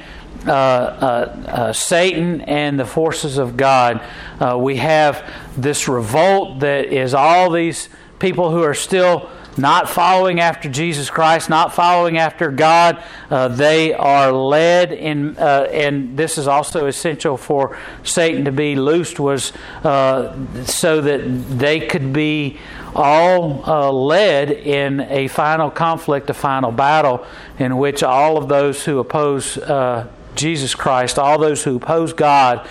uh, 0.47 0.51
uh, 0.51 1.45
uh, 1.49 1.73
Satan 1.73 2.41
and 2.43 2.79
the 2.79 2.87
forces 2.87 3.39
of 3.39 3.57
God. 3.57 4.01
Uh, 4.41 4.59
we 4.59 4.77
have 4.77 5.29
this 5.57 5.89
revolt 5.89 6.61
that 6.61 6.87
is 6.87 7.15
all 7.15 7.51
these 7.51 7.89
people 8.19 8.51
who 8.51 8.63
are 8.63 8.75
still 8.75 9.29
not 9.59 9.89
following 9.89 10.41
after 10.41 10.69
Jesus 10.69 11.11
Christ, 11.11 11.49
not 11.49 11.75
following 11.75 12.19
after 12.19 12.51
God. 12.51 13.03
Uh, 13.31 13.49
they 13.49 13.95
are 13.95 14.31
led 14.33 14.93
in, 14.93 15.37
uh, 15.39 15.69
and 15.73 16.17
this 16.17 16.39
is 16.39 16.47
also 16.47 16.87
essential 16.87 17.37
for 17.37 17.79
Satan 18.03 18.45
to 18.45 18.53
be 18.53 18.77
loosed, 18.77 19.19
was 19.19 19.53
uh, 19.83 20.37
so 20.65 21.01
that 21.01 21.21
they 21.59 21.81
could 21.81 22.13
be 22.13 22.59
all 22.95 23.65
uh, 23.69 23.91
led 23.91 24.51
in 24.51 25.01
a 25.01 25.29
final 25.29 25.71
conflict, 25.71 26.31
a 26.31 26.35
final 26.35 26.73
battle, 26.73 27.25
in 27.59 27.77
which 27.77 28.03
all 28.03 28.37
of 28.37 28.49
those 28.49 28.85
who 28.85 28.99
oppose 28.99 29.59
Jesus 30.37 30.75
Christ, 30.75 31.19
all 31.19 31.39
those 31.39 31.65
who 31.65 31.77
oppose 31.77 32.13
God, 32.13 32.69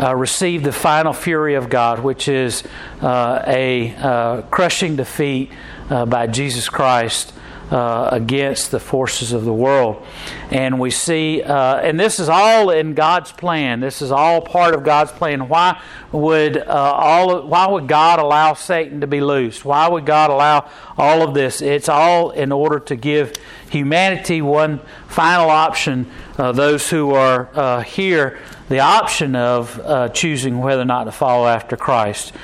uh, 0.00 0.14
receive 0.14 0.62
the 0.62 0.72
final 0.72 1.12
fury 1.12 1.54
of 1.54 1.68
God, 1.68 2.00
which 2.00 2.28
is 2.28 2.64
uh, 3.00 3.42
a 3.46 3.94
uh, 3.94 4.42
crushing 4.42 4.96
defeat 4.96 5.50
uh, 5.90 6.06
by 6.06 6.26
Jesus 6.26 6.68
Christ. 6.68 7.32
Uh, 7.72 8.06
against 8.12 8.70
the 8.70 8.78
forces 8.78 9.32
of 9.32 9.46
the 9.46 9.52
world. 9.52 10.04
And 10.50 10.78
we 10.78 10.90
see, 10.90 11.42
uh, 11.42 11.76
and 11.76 11.98
this 11.98 12.20
is 12.20 12.28
all 12.28 12.68
in 12.68 12.92
God's 12.92 13.32
plan. 13.32 13.80
This 13.80 14.02
is 14.02 14.12
all 14.12 14.42
part 14.42 14.74
of 14.74 14.84
God's 14.84 15.10
plan. 15.10 15.48
Why 15.48 15.80
would 16.10 16.58
uh, 16.58 16.64
all? 16.68 17.46
Why 17.46 17.66
would 17.66 17.88
God 17.88 18.18
allow 18.18 18.52
Satan 18.52 19.00
to 19.00 19.06
be 19.06 19.22
loosed? 19.22 19.64
Why 19.64 19.88
would 19.88 20.04
God 20.04 20.28
allow 20.28 20.68
all 20.98 21.26
of 21.26 21.32
this? 21.32 21.62
It's 21.62 21.88
all 21.88 22.28
in 22.32 22.52
order 22.52 22.78
to 22.78 22.94
give 22.94 23.32
humanity 23.70 24.42
one 24.42 24.80
final 25.08 25.48
option. 25.48 26.10
Uh, 26.36 26.52
those 26.52 26.90
who 26.90 27.14
are 27.14 27.48
uh, 27.54 27.80
here, 27.80 28.38
the 28.68 28.80
option 28.80 29.34
of 29.34 29.80
uh, 29.80 30.10
choosing 30.10 30.58
whether 30.58 30.82
or 30.82 30.84
not 30.84 31.04
to 31.04 31.12
follow 31.12 31.46
after 31.46 31.78
Christ. 31.78 32.34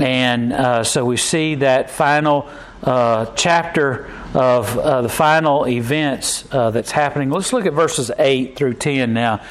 And 0.00 0.86
so 0.86 1.06
we 1.06 1.16
see 1.16 1.54
that 1.54 1.88
final 1.88 2.50
uh, 2.82 3.26
chapter 3.34 4.10
of 4.34 4.76
uh, 4.78 5.02
the 5.02 5.08
final 5.08 5.66
events 5.66 6.46
uh, 6.52 6.70
that's 6.70 6.90
happening. 6.90 7.30
Let's 7.30 7.52
look 7.52 7.66
at 7.66 7.72
verses 7.72 8.10
8 8.18 8.56
through 8.56 8.74
10 8.74 9.12
now. 9.12 9.42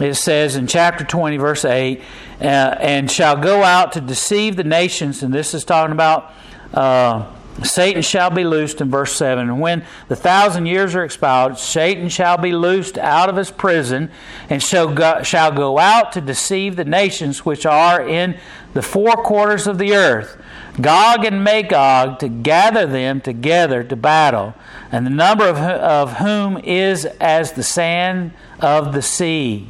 It 0.00 0.14
says 0.14 0.56
in 0.56 0.66
chapter 0.66 1.04
20, 1.04 1.36
verse 1.36 1.64
8, 1.64 2.00
uh, 2.40 2.44
and 2.44 3.10
shall 3.10 3.36
go 3.36 3.62
out 3.62 3.92
to 3.92 4.00
deceive 4.00 4.56
the 4.56 4.64
nations, 4.64 5.22
and 5.22 5.32
this 5.32 5.54
is 5.54 5.64
talking 5.64 5.92
about. 5.92 6.32
Uh, 6.74 7.26
Satan 7.62 8.00
shall 8.00 8.30
be 8.30 8.44
loosed 8.44 8.80
in 8.80 8.90
verse 8.90 9.14
7. 9.14 9.48
And 9.48 9.60
when 9.60 9.84
the 10.08 10.16
thousand 10.16 10.64
years 10.64 10.94
are 10.94 11.04
expired, 11.04 11.58
Satan 11.58 12.08
shall 12.08 12.38
be 12.38 12.52
loosed 12.52 12.96
out 12.96 13.28
of 13.28 13.36
his 13.36 13.50
prison 13.50 14.10
and 14.48 14.62
shall 14.62 14.92
go, 14.92 15.22
shall 15.22 15.52
go 15.52 15.78
out 15.78 16.12
to 16.12 16.22
deceive 16.22 16.76
the 16.76 16.86
nations 16.86 17.44
which 17.44 17.66
are 17.66 18.02
in 18.08 18.38
the 18.72 18.80
four 18.80 19.12
quarters 19.16 19.66
of 19.66 19.76
the 19.76 19.94
earth 19.94 20.41
Gog 20.80 21.24
and 21.24 21.44
Magog 21.44 22.18
to 22.20 22.28
gather 22.28 22.86
them 22.86 23.20
together 23.20 23.84
to 23.84 23.96
battle, 23.96 24.54
and 24.90 25.04
the 25.04 25.10
number 25.10 25.44
of, 25.44 25.58
of 25.58 26.14
whom 26.14 26.56
is 26.58 27.04
as 27.04 27.52
the 27.52 27.62
sand 27.62 28.32
of 28.60 28.92
the 28.94 29.02
sea. 29.02 29.68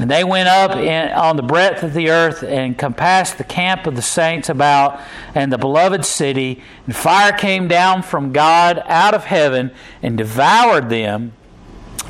And 0.00 0.10
they 0.10 0.24
went 0.24 0.48
up 0.48 0.72
in, 0.76 1.12
on 1.12 1.36
the 1.36 1.42
breadth 1.42 1.84
of 1.84 1.94
the 1.94 2.10
earth 2.10 2.42
and 2.42 2.76
compassed 2.76 3.38
the 3.38 3.44
camp 3.44 3.86
of 3.86 3.94
the 3.94 4.02
saints 4.02 4.48
about 4.48 5.00
and 5.36 5.52
the 5.52 5.58
beloved 5.58 6.04
city. 6.04 6.60
And 6.86 6.96
fire 6.96 7.32
came 7.32 7.68
down 7.68 8.02
from 8.02 8.32
God 8.32 8.82
out 8.86 9.14
of 9.14 9.24
heaven 9.24 9.70
and 10.02 10.18
devoured 10.18 10.90
them. 10.90 11.32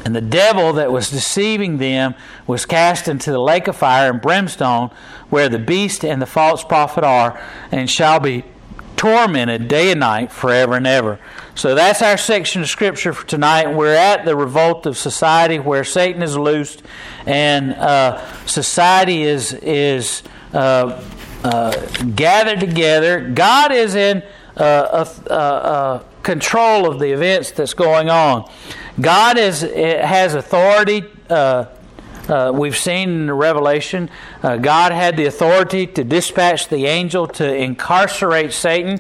And 0.05 0.15
the 0.15 0.21
devil 0.21 0.75
that 0.75 0.93
was 0.93 1.11
deceiving 1.11 1.79
them 1.79 2.15
was 2.47 2.67
cast 2.67 3.09
into 3.09 3.31
the 3.31 3.41
lake 3.41 3.69
of 3.69 3.77
fire 3.77 4.11
and 4.11 4.21
brimstone, 4.21 4.91
where 5.31 5.49
the 5.49 5.59
beast 5.59 6.05
and 6.05 6.21
the 6.21 6.27
false 6.27 6.63
prophet 6.63 7.05
are, 7.05 7.41
and 7.73 7.89
shall 7.91 8.21
be 8.21 8.45
tormented 8.97 9.69
day 9.69 9.91
and 9.91 10.01
night 10.01 10.31
forever 10.31 10.75
and 10.75 10.87
ever. 10.87 11.19
So 11.55 11.75
that's 11.75 12.03
our 12.03 12.17
section 12.17 12.63
of 12.63 12.69
scripture 12.69 13.13
for 13.13 13.27
tonight. 13.27 13.69
We're 13.75 13.95
at 13.95 14.25
the 14.25 14.37
revolt 14.37 14.87
of 14.87 14.97
society 14.97 15.59
where 15.59 15.85
Satan 15.85 16.23
is 16.23 16.37
loosed 16.37 16.83
and 17.27 17.73
uh, 17.73 18.25
society 18.47 19.23
is 19.23 19.53
is 19.55 20.23
uh, 20.53 21.03
uh, 21.43 21.87
gathered 22.15 22.61
together. 22.61 23.29
God 23.31 23.73
is 23.73 23.95
in 23.95 24.23
uh, 24.57 25.05
uh, 25.31 26.03
control 26.23 26.91
of 26.91 26.99
the 26.99 27.13
events 27.13 27.51
that's 27.51 27.75
going 27.75 28.09
on. 28.09 28.51
God 29.01 29.39
is 29.39 29.63
has 29.63 30.35
authority. 30.35 31.05
Uh, 31.29 31.67
uh, 32.29 32.51
we've 32.55 32.77
seen 32.77 33.11
in 33.11 33.27
the 33.27 33.35
Revelation, 33.35 34.09
uh, 34.43 34.57
God 34.57 34.93
had 34.93 35.15
the 35.15 35.27
authority 35.27 35.87
to 35.89 36.03
dispatch 36.03 36.69
the 36.69 36.87
angel 36.87 37.27
to 37.27 37.55
incarcerate 37.55 38.55
Satan, 38.55 38.99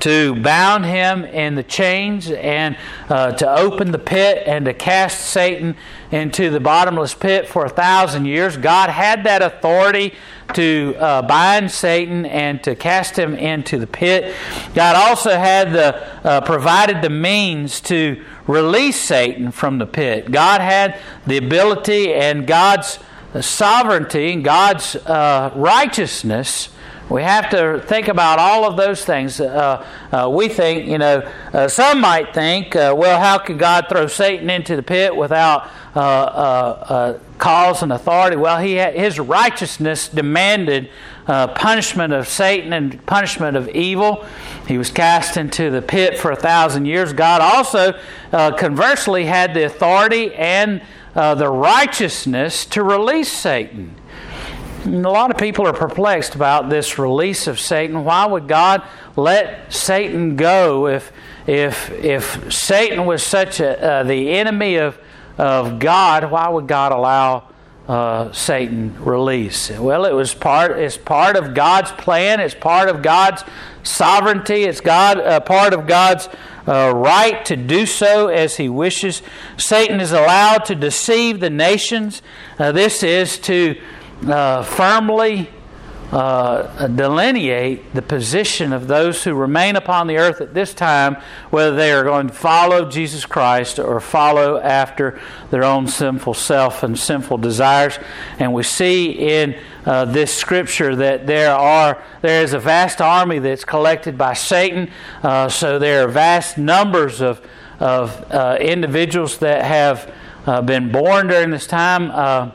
to 0.00 0.34
bound 0.42 0.84
him 0.84 1.24
in 1.24 1.54
the 1.54 1.62
chains, 1.62 2.30
and 2.30 2.76
uh, 3.08 3.32
to 3.32 3.50
open 3.50 3.92
the 3.92 3.98
pit 3.98 4.42
and 4.46 4.66
to 4.66 4.74
cast 4.74 5.30
Satan 5.30 5.74
into 6.10 6.50
the 6.50 6.60
bottomless 6.60 7.14
pit 7.14 7.48
for 7.48 7.64
a 7.64 7.70
thousand 7.70 8.26
years. 8.26 8.58
God 8.58 8.90
had 8.90 9.24
that 9.24 9.40
authority 9.40 10.14
to 10.54 10.94
uh, 10.98 11.22
bind 11.22 11.70
Satan 11.70 12.24
and 12.26 12.62
to 12.64 12.74
cast 12.74 13.18
him 13.18 13.34
into 13.34 13.78
the 13.78 13.86
pit. 13.86 14.34
God 14.74 14.96
also 14.96 15.30
had 15.30 15.72
the 15.72 16.06
uh, 16.26 16.40
provided 16.42 17.02
the 17.02 17.10
means 17.10 17.80
to 17.82 18.24
release 18.46 19.00
Satan 19.00 19.50
from 19.50 19.78
the 19.78 19.86
pit. 19.86 20.30
God 20.30 20.60
had 20.60 20.98
the 21.26 21.36
ability 21.36 22.14
and 22.14 22.46
God's 22.46 22.98
sovereignty 23.40 24.32
and 24.32 24.44
God's 24.44 24.96
uh, 24.96 25.52
righteousness. 25.54 26.68
We 27.08 27.22
have 27.22 27.50
to 27.50 27.80
think 27.86 28.08
about 28.08 28.40
all 28.40 28.68
of 28.68 28.76
those 28.76 29.04
things. 29.04 29.40
Uh, 29.40 29.86
uh, 30.10 30.28
we 30.28 30.48
think, 30.48 30.88
you 30.88 30.98
know, 30.98 31.18
uh, 31.52 31.68
some 31.68 32.00
might 32.00 32.34
think, 32.34 32.74
uh, 32.74 32.94
well, 32.96 33.20
how 33.20 33.38
could 33.38 33.60
God 33.60 33.86
throw 33.88 34.08
Satan 34.08 34.50
into 34.50 34.74
the 34.74 34.82
pit 34.82 35.14
without 35.14 35.70
uh, 35.94 36.00
uh, 36.00 37.18
cause 37.38 37.84
and 37.84 37.92
authority? 37.92 38.36
Well, 38.36 38.58
he 38.58 38.74
had, 38.74 38.96
his 38.96 39.20
righteousness 39.20 40.08
demanded 40.08 40.90
punishment 41.26 42.12
of 42.12 42.26
Satan 42.26 42.72
and 42.72 43.04
punishment 43.06 43.56
of 43.56 43.68
evil. 43.68 44.26
He 44.66 44.76
was 44.76 44.90
cast 44.90 45.36
into 45.36 45.70
the 45.70 45.82
pit 45.82 46.18
for 46.18 46.32
a 46.32 46.36
thousand 46.36 46.86
years. 46.86 47.12
God 47.12 47.40
also, 47.40 47.98
conversely, 48.32 49.26
had 49.26 49.54
the 49.54 49.64
authority 49.64 50.34
and 50.34 50.82
the 51.14 51.48
righteousness 51.48 52.66
to 52.66 52.82
release 52.82 53.32
Satan. 53.32 53.94
A 54.86 54.88
lot 54.88 55.32
of 55.32 55.36
people 55.36 55.66
are 55.66 55.72
perplexed 55.72 56.36
about 56.36 56.70
this 56.70 56.96
release 56.96 57.48
of 57.48 57.58
Satan. 57.58 58.04
Why 58.04 58.24
would 58.24 58.46
God 58.46 58.86
let 59.16 59.72
Satan 59.72 60.36
go 60.36 60.86
if, 60.86 61.10
if, 61.44 61.90
if 61.90 62.52
Satan 62.52 63.04
was 63.04 63.24
such 63.24 63.58
a, 63.58 63.82
uh, 63.82 64.02
the 64.04 64.30
enemy 64.30 64.76
of, 64.76 64.96
of 65.38 65.80
God? 65.80 66.30
Why 66.30 66.48
would 66.48 66.68
God 66.68 66.92
allow 66.92 67.48
uh, 67.88 68.30
Satan 68.30 69.02
release? 69.04 69.70
Well, 69.70 70.04
it 70.04 70.12
was 70.12 70.34
part. 70.34 70.78
It's 70.78 70.96
part 70.96 71.34
of 71.34 71.52
God's 71.52 71.90
plan. 71.90 72.38
It's 72.38 72.54
part 72.54 72.88
of 72.88 73.02
God's 73.02 73.42
sovereignty. 73.82 74.62
It's 74.64 74.80
God 74.80 75.18
uh, 75.18 75.40
part 75.40 75.74
of 75.74 75.88
God's 75.88 76.28
uh, 76.68 76.92
right 76.94 77.44
to 77.46 77.56
do 77.56 77.86
so 77.86 78.28
as 78.28 78.56
He 78.56 78.68
wishes. 78.68 79.20
Satan 79.56 80.00
is 80.00 80.12
allowed 80.12 80.64
to 80.66 80.76
deceive 80.76 81.40
the 81.40 81.50
nations. 81.50 82.22
Uh, 82.56 82.70
this 82.70 83.02
is 83.02 83.40
to 83.40 83.76
uh, 84.24 84.62
firmly 84.62 85.48
uh, 86.12 86.86
delineate 86.86 87.92
the 87.94 88.02
position 88.02 88.72
of 88.72 88.86
those 88.86 89.24
who 89.24 89.34
remain 89.34 89.74
upon 89.74 90.06
the 90.06 90.16
earth 90.16 90.40
at 90.40 90.54
this 90.54 90.72
time, 90.72 91.16
whether 91.50 91.74
they 91.74 91.92
are 91.92 92.04
going 92.04 92.28
to 92.28 92.32
follow 92.32 92.88
Jesus 92.88 93.26
Christ 93.26 93.78
or 93.78 94.00
follow 94.00 94.58
after 94.58 95.20
their 95.50 95.64
own 95.64 95.88
sinful 95.88 96.34
self 96.34 96.82
and 96.84 96.96
sinful 96.96 97.38
desires. 97.38 97.98
And 98.38 98.54
we 98.54 98.62
see 98.62 99.10
in 99.10 99.58
uh, 99.84 100.04
this 100.04 100.32
scripture 100.32 100.94
that 100.96 101.26
there 101.26 101.54
are 101.54 102.02
there 102.22 102.42
is 102.42 102.52
a 102.52 102.58
vast 102.60 103.00
army 103.00 103.40
that's 103.40 103.64
collected 103.64 104.16
by 104.16 104.34
Satan. 104.34 104.90
Uh, 105.22 105.48
so 105.48 105.78
there 105.78 106.04
are 106.04 106.08
vast 106.08 106.56
numbers 106.56 107.20
of 107.20 107.40
of 107.80 108.32
uh, 108.32 108.56
individuals 108.60 109.38
that 109.38 109.64
have 109.64 110.12
uh, 110.46 110.62
been 110.62 110.90
born 110.90 111.26
during 111.26 111.50
this 111.50 111.66
time. 111.66 112.52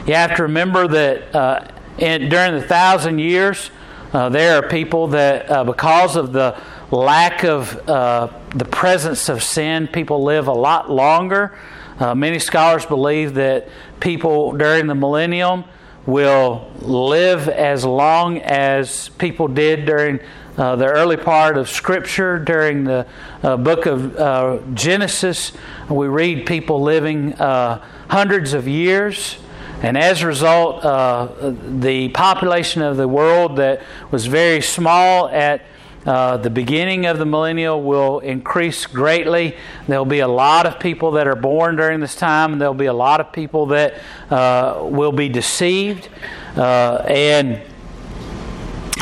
Uh, 0.00 0.04
you 0.06 0.14
have 0.14 0.36
to 0.36 0.42
remember 0.42 0.88
that 0.88 1.72
in, 1.98 2.28
during 2.28 2.54
the 2.54 2.62
thousand 2.62 3.18
years, 3.18 3.70
uh, 4.12 4.28
there 4.28 4.56
are 4.56 4.68
people 4.68 5.08
that, 5.08 5.50
uh, 5.50 5.62
because 5.62 6.16
of 6.16 6.32
the 6.32 6.60
lack 6.90 7.44
of 7.44 7.88
uh, 7.88 8.28
the 8.56 8.64
presence 8.64 9.28
of 9.28 9.42
sin, 9.42 9.86
people 9.86 10.24
live 10.24 10.48
a 10.48 10.52
lot 10.52 10.90
longer. 10.90 11.56
Uh, 11.98 12.14
many 12.14 12.38
scholars 12.38 12.84
believe 12.86 13.34
that 13.34 13.68
people 14.00 14.52
during 14.52 14.86
the 14.86 14.94
millennium 14.94 15.64
will 16.06 16.68
live 16.80 17.48
as 17.48 17.84
long 17.84 18.38
as 18.38 19.10
people 19.10 19.46
did 19.46 19.84
during 19.84 20.18
uh, 20.56 20.74
the 20.74 20.86
early 20.86 21.16
part 21.16 21.56
of 21.56 21.68
Scripture, 21.68 22.38
during 22.38 22.84
the 22.84 23.06
uh, 23.42 23.56
book 23.56 23.86
of 23.86 24.74
Genesis. 24.74 25.52
We 25.88 26.08
read 26.08 26.46
people 26.46 26.82
living 26.82 27.32
hundreds 27.32 28.54
of 28.54 28.66
years. 28.66 29.36
And 29.82 29.96
as 29.96 30.22
a 30.22 30.26
result, 30.26 30.84
uh, 30.84 31.28
the 31.78 32.08
population 32.10 32.82
of 32.82 32.96
the 32.96 33.08
world 33.08 33.56
that 33.56 33.82
was 34.10 34.26
very 34.26 34.60
small 34.60 35.28
at 35.28 35.62
Uh, 36.06 36.38
the 36.38 36.48
beginning 36.48 37.04
of 37.04 37.18
the 37.18 37.26
millennial 37.26 37.82
will 37.82 38.20
increase 38.20 38.86
greatly. 38.86 39.54
There'll 39.86 40.06
be 40.06 40.20
a 40.20 40.28
lot 40.46 40.64
of 40.64 40.78
people 40.78 41.10
that 41.10 41.26
are 41.26 41.36
born 41.36 41.76
during 41.76 42.00
this 42.00 42.16
time, 42.16 42.52
and 42.52 42.60
there'll 42.60 42.72
be 42.72 42.86
a 42.86 42.94
lot 42.94 43.20
of 43.20 43.32
people 43.32 43.66
that 43.66 43.92
uh, 44.30 44.80
will 44.80 45.12
be 45.12 45.28
deceived. 45.28 46.08
Uh, 46.56 47.04
and 47.06 47.60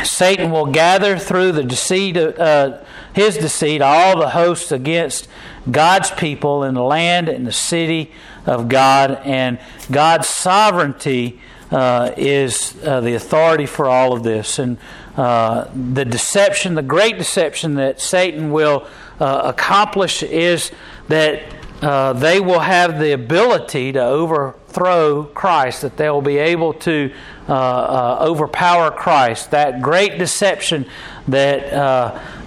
Satan 0.03 0.51
will 0.51 0.67
gather 0.67 1.17
through 1.19 1.53
the 1.53 1.63
deceit, 1.63 2.17
uh, 2.17 2.79
his 3.13 3.39
deceit, 3.39 3.81
all 3.81 4.19
the 4.19 4.31
hosts 4.31 4.73
against 4.73 5.29
God's 5.71 6.11
people 6.11 6.65
in 6.65 6.75
the 6.75 6.83
land 6.83 7.29
and 7.29 7.47
the 7.47 7.53
city 7.53 8.11
of 8.49 8.69
God, 8.69 9.21
and 9.25 9.59
God's 9.91 10.29
sovereignty 10.29 11.41
uh, 11.71 12.13
is 12.17 12.75
uh, 12.85 13.01
the 13.01 13.15
authority 13.15 13.67
for 13.67 13.87
all 13.87 14.13
of 14.13 14.23
this. 14.23 14.59
And 14.59 14.79
uh, 15.17 15.69
the 15.93 16.05
deception, 16.05 16.75
the 16.75 16.83
great 16.83 17.19
deception 17.19 17.75
that 17.75 18.01
Satan 18.01 18.51
will 18.51 18.87
uh, 19.21 19.43
accomplish 19.45 20.23
is 20.23 20.71
that 21.09 21.43
uh, 21.83 22.13
they 22.15 22.41
will 22.41 22.61
have 22.61 22.99
the 22.99 23.13
ability 23.13 23.93
to 23.93 24.03
overthrow 24.03 25.25
Christ, 25.25 25.83
that 25.83 25.97
they 25.97 26.09
will 26.11 26.23
be 26.23 26.39
able 26.39 26.73
to 26.75 27.13
uh, 27.49 28.19
overpower 28.21 28.91
Christ. 28.91 29.51
That 29.51 29.83
great 29.83 30.19
deception 30.19 30.87
that, 31.29 31.71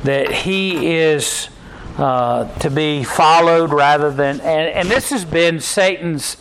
that 0.03 0.31
he 0.31 0.95
is. 0.97 1.49
To 1.97 2.71
be 2.73 3.03
followed 3.03 3.71
rather 3.71 4.11
than 4.11 4.39
and, 4.41 4.69
and 4.69 4.89
this 4.89 5.09
has 5.09 5.25
been 5.25 5.59
Satan's 5.59 6.37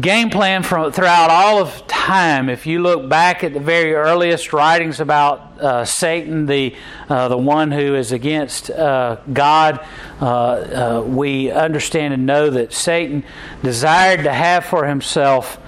game 0.00 0.30
plan 0.30 0.62
from 0.62 0.92
throughout 0.92 1.30
all 1.30 1.58
of 1.58 1.86
time. 1.86 2.48
If 2.48 2.66
you 2.66 2.82
look 2.82 3.08
back 3.08 3.42
at 3.42 3.54
the 3.54 3.60
very 3.60 3.94
earliest 3.94 4.52
writings 4.52 5.00
about 5.00 5.60
uh, 5.60 5.84
Satan, 5.84 6.46
the 6.46 6.74
uh, 7.08 7.28
the 7.28 7.36
one 7.36 7.70
who 7.70 7.94
is 7.94 8.12
against 8.12 8.70
uh, 8.70 9.16
God, 9.32 9.84
uh, 10.20 10.26
uh, 10.26 11.04
we 11.06 11.50
understand 11.50 12.14
and 12.14 12.26
know 12.26 12.50
that 12.50 12.72
Satan 12.72 13.24
desired 13.62 14.24
to 14.24 14.32
have 14.32 14.64
for 14.64 14.86
himself 14.86 15.58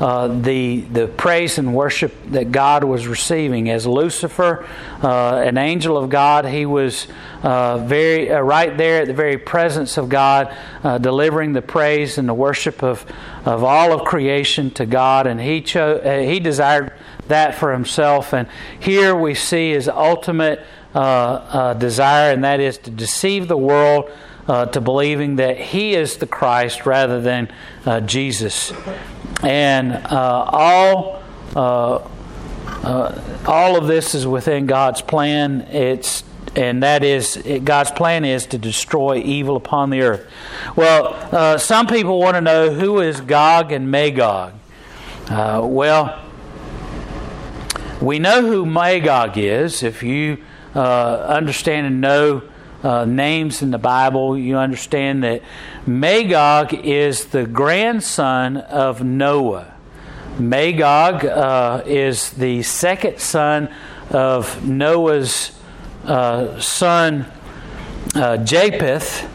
uh, 0.00 0.28
the 0.28 0.82
the 0.92 1.08
praise 1.08 1.58
and 1.58 1.74
worship 1.74 2.14
that 2.26 2.52
God 2.52 2.84
was 2.84 3.08
receiving. 3.08 3.68
As 3.68 3.86
Lucifer, 3.86 4.64
uh, 5.02 5.42
an 5.44 5.58
angel 5.58 5.96
of 5.96 6.08
God, 6.08 6.44
he 6.44 6.66
was 6.66 7.08
uh, 7.42 7.78
very 7.78 8.30
uh, 8.30 8.40
right 8.40 8.76
there 8.76 9.02
at 9.02 9.08
the 9.08 9.14
very 9.14 9.38
presence 9.38 9.96
of 9.96 10.08
God, 10.08 10.54
uh, 10.84 10.98
delivering 10.98 11.52
the 11.52 11.62
praise 11.62 12.16
and 12.16 12.28
the 12.28 12.34
worship 12.34 12.82
of 12.82 13.04
of 13.44 13.64
all 13.64 13.92
of 13.92 14.04
creation 14.04 14.70
to 14.72 14.86
God, 14.86 15.26
and 15.26 15.40
he 15.40 15.60
chose 15.60 16.00
he 16.04 16.38
desired 16.38 16.92
that 17.26 17.56
for 17.56 17.72
himself. 17.72 18.32
And 18.32 18.46
here 18.78 19.16
we 19.16 19.34
see 19.34 19.72
his 19.72 19.88
ultimate 19.88 20.64
desire, 20.94 22.32
and 22.32 22.44
that 22.44 22.60
is 22.60 22.78
to 22.78 22.90
deceive 22.90 23.48
the 23.48 23.56
world. 23.56 24.10
Uh, 24.48 24.64
to 24.64 24.80
believing 24.80 25.36
that 25.36 25.58
he 25.58 25.94
is 25.94 26.16
the 26.16 26.26
Christ 26.26 26.86
rather 26.86 27.20
than 27.20 27.52
uh, 27.84 28.00
Jesus 28.00 28.72
and 29.42 29.92
uh, 29.92 30.44
all 30.48 31.22
uh, 31.54 31.96
uh, 32.82 33.42
all 33.46 33.76
of 33.76 33.86
this 33.86 34.14
is 34.14 34.26
within 34.26 34.66
God's 34.66 35.00
plan. 35.02 35.62
It's 35.70 36.24
and 36.56 36.82
that 36.82 37.04
is 37.04 37.36
it, 37.36 37.64
God's 37.64 37.90
plan 37.90 38.24
is 38.24 38.46
to 38.46 38.58
destroy 38.58 39.18
evil 39.18 39.56
upon 39.56 39.90
the 39.90 40.02
earth. 40.02 40.28
Well, 40.76 41.14
uh, 41.32 41.58
some 41.58 41.86
people 41.86 42.18
want 42.18 42.36
to 42.36 42.40
know 42.40 42.70
who 42.70 43.00
is 43.00 43.20
Gog 43.20 43.72
and 43.72 43.90
Magog. 43.90 44.54
Uh, 45.28 45.60
well, 45.64 46.24
we 48.00 48.18
know 48.18 48.42
who 48.42 48.64
Magog 48.64 49.36
is. 49.36 49.82
If 49.82 50.02
you 50.02 50.38
uh, 50.74 51.26
understand 51.28 51.86
and 51.86 52.00
know 52.00 52.42
names 53.04 53.60
in 53.60 53.70
the 53.70 53.78
Bible, 53.78 54.38
you 54.38 54.56
understand 54.56 55.24
that 55.24 55.42
Magog 55.88 56.74
is 56.74 57.24
the 57.28 57.46
grandson 57.46 58.58
of 58.58 59.02
Noah. 59.02 59.72
Magog 60.38 61.24
uh, 61.24 61.82
is 61.86 62.28
the 62.32 62.62
second 62.62 63.18
son 63.18 63.70
of 64.10 64.68
Noah's 64.68 65.58
uh, 66.04 66.60
son 66.60 67.24
uh, 68.14 68.36
Japheth. 68.36 69.26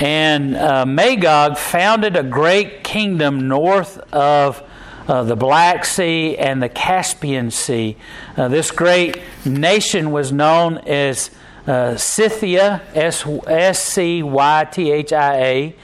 And 0.00 0.54
uh, 0.54 0.86
Magog 0.86 1.58
founded 1.58 2.14
a 2.14 2.22
great 2.22 2.84
kingdom 2.84 3.48
north 3.48 3.98
of 4.14 4.62
uh, 5.08 5.24
the 5.24 5.34
Black 5.34 5.84
Sea 5.84 6.38
and 6.38 6.62
the 6.62 6.68
Caspian 6.68 7.50
Sea. 7.50 7.96
Uh, 8.36 8.46
this 8.46 8.70
great 8.70 9.20
nation 9.44 10.12
was 10.12 10.30
known 10.30 10.78
as 10.78 11.32
uh, 11.68 11.96
Scythia, 11.96 12.82
S 12.94 13.82
C 13.84 14.22
Y 14.22 14.68
T 14.72 14.90
H 14.90 15.12
I 15.12 15.34
A. 15.36 15.76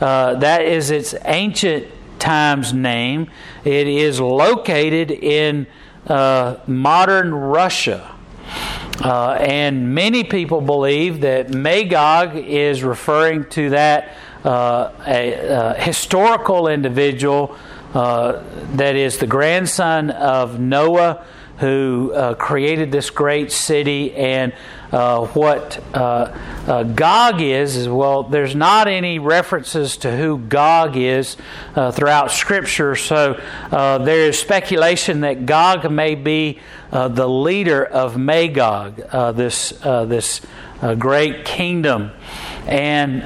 Uh, 0.00 0.34
that 0.36 0.62
is 0.62 0.90
its 0.90 1.14
ancient 1.24 1.86
times 2.18 2.72
name. 2.72 3.30
It 3.64 3.86
is 3.86 4.20
located 4.20 5.10
in 5.10 5.66
uh, 6.06 6.56
modern 6.66 7.34
Russia. 7.34 8.14
Uh, 9.02 9.32
and 9.32 9.94
many 9.94 10.24
people 10.24 10.60
believe 10.60 11.20
that 11.20 11.50
Magog 11.50 12.34
is 12.36 12.82
referring 12.82 13.44
to 13.50 13.70
that 13.70 14.16
uh, 14.44 14.92
a, 15.06 15.32
a, 15.32 15.74
historical 15.74 16.68
individual 16.68 17.56
uh, 17.92 18.42
that 18.74 18.96
is 18.96 19.18
the 19.18 19.26
grandson 19.26 20.10
of 20.10 20.58
Noah 20.60 21.26
who 21.58 22.12
uh, 22.14 22.34
created 22.34 22.92
this 22.92 23.10
great 23.10 23.50
city 23.50 24.14
and 24.14 24.52
uh, 24.92 25.26
what 25.28 25.82
uh, 25.94 25.98
uh, 26.66 26.82
Gog 26.84 27.40
is, 27.40 27.76
is 27.76 27.88
well, 27.88 28.22
there's 28.22 28.54
not 28.54 28.88
any 28.88 29.18
references 29.18 29.96
to 29.98 30.16
who 30.16 30.38
Gog 30.38 30.96
is 30.96 31.36
uh, 31.74 31.90
throughout 31.90 32.30
Scripture, 32.30 32.94
so 32.94 33.40
uh, 33.72 33.98
there 33.98 34.28
is 34.28 34.38
speculation 34.38 35.20
that 35.20 35.46
Gog 35.46 35.90
may 35.90 36.14
be 36.14 36.60
the 36.90 37.28
leader 37.28 37.84
of 37.84 38.16
Magog, 38.16 38.96
this 39.36 39.70
this 39.70 40.40
great 40.98 41.44
kingdom, 41.44 42.12
and 42.66 43.22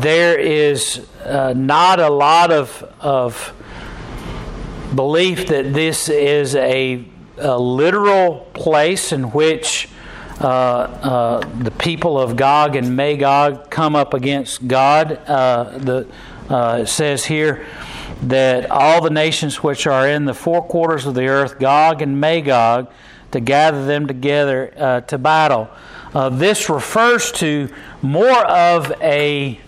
there 0.00 0.38
is 0.38 1.06
not 1.26 2.00
a 2.00 2.08
lot 2.08 2.52
of 2.52 2.82
of 3.00 3.52
belief 4.94 5.46
that 5.48 5.72
this 5.74 6.08
is 6.08 6.54
a, 6.56 7.04
a 7.38 7.58
literal 7.58 8.46
place 8.54 9.12
in 9.12 9.24
which 9.32 9.88
uh, 10.40 10.44
uh, 10.44 11.62
the 11.62 11.70
people 11.72 12.18
of 12.18 12.36
Gog 12.36 12.76
and 12.76 12.94
Magog 12.96 13.70
come 13.70 13.96
up 13.96 14.14
against 14.14 14.66
God. 14.68 15.12
Uh, 15.26 15.78
the, 15.78 16.08
uh, 16.48 16.80
it 16.82 16.86
says 16.86 17.24
here 17.24 17.66
that 18.22 18.70
all 18.70 19.02
the 19.02 19.10
nations 19.10 19.62
which 19.62 19.86
are 19.86 20.08
in 20.08 20.24
the 20.24 20.34
four 20.34 20.62
quarters 20.62 21.06
of 21.06 21.14
the 21.14 21.26
earth, 21.26 21.58
Gog 21.58 22.02
and 22.02 22.20
Magog, 22.20 22.90
to 23.32 23.40
gather 23.40 23.84
them 23.84 24.06
together 24.06 24.72
uh, 24.76 25.00
to 25.02 25.18
battle. 25.18 25.68
Uh, 26.14 26.28
this 26.30 26.70
refers 26.70 27.30
to 27.32 27.68
more 28.00 28.46
of 28.46 28.90
a 29.02 29.60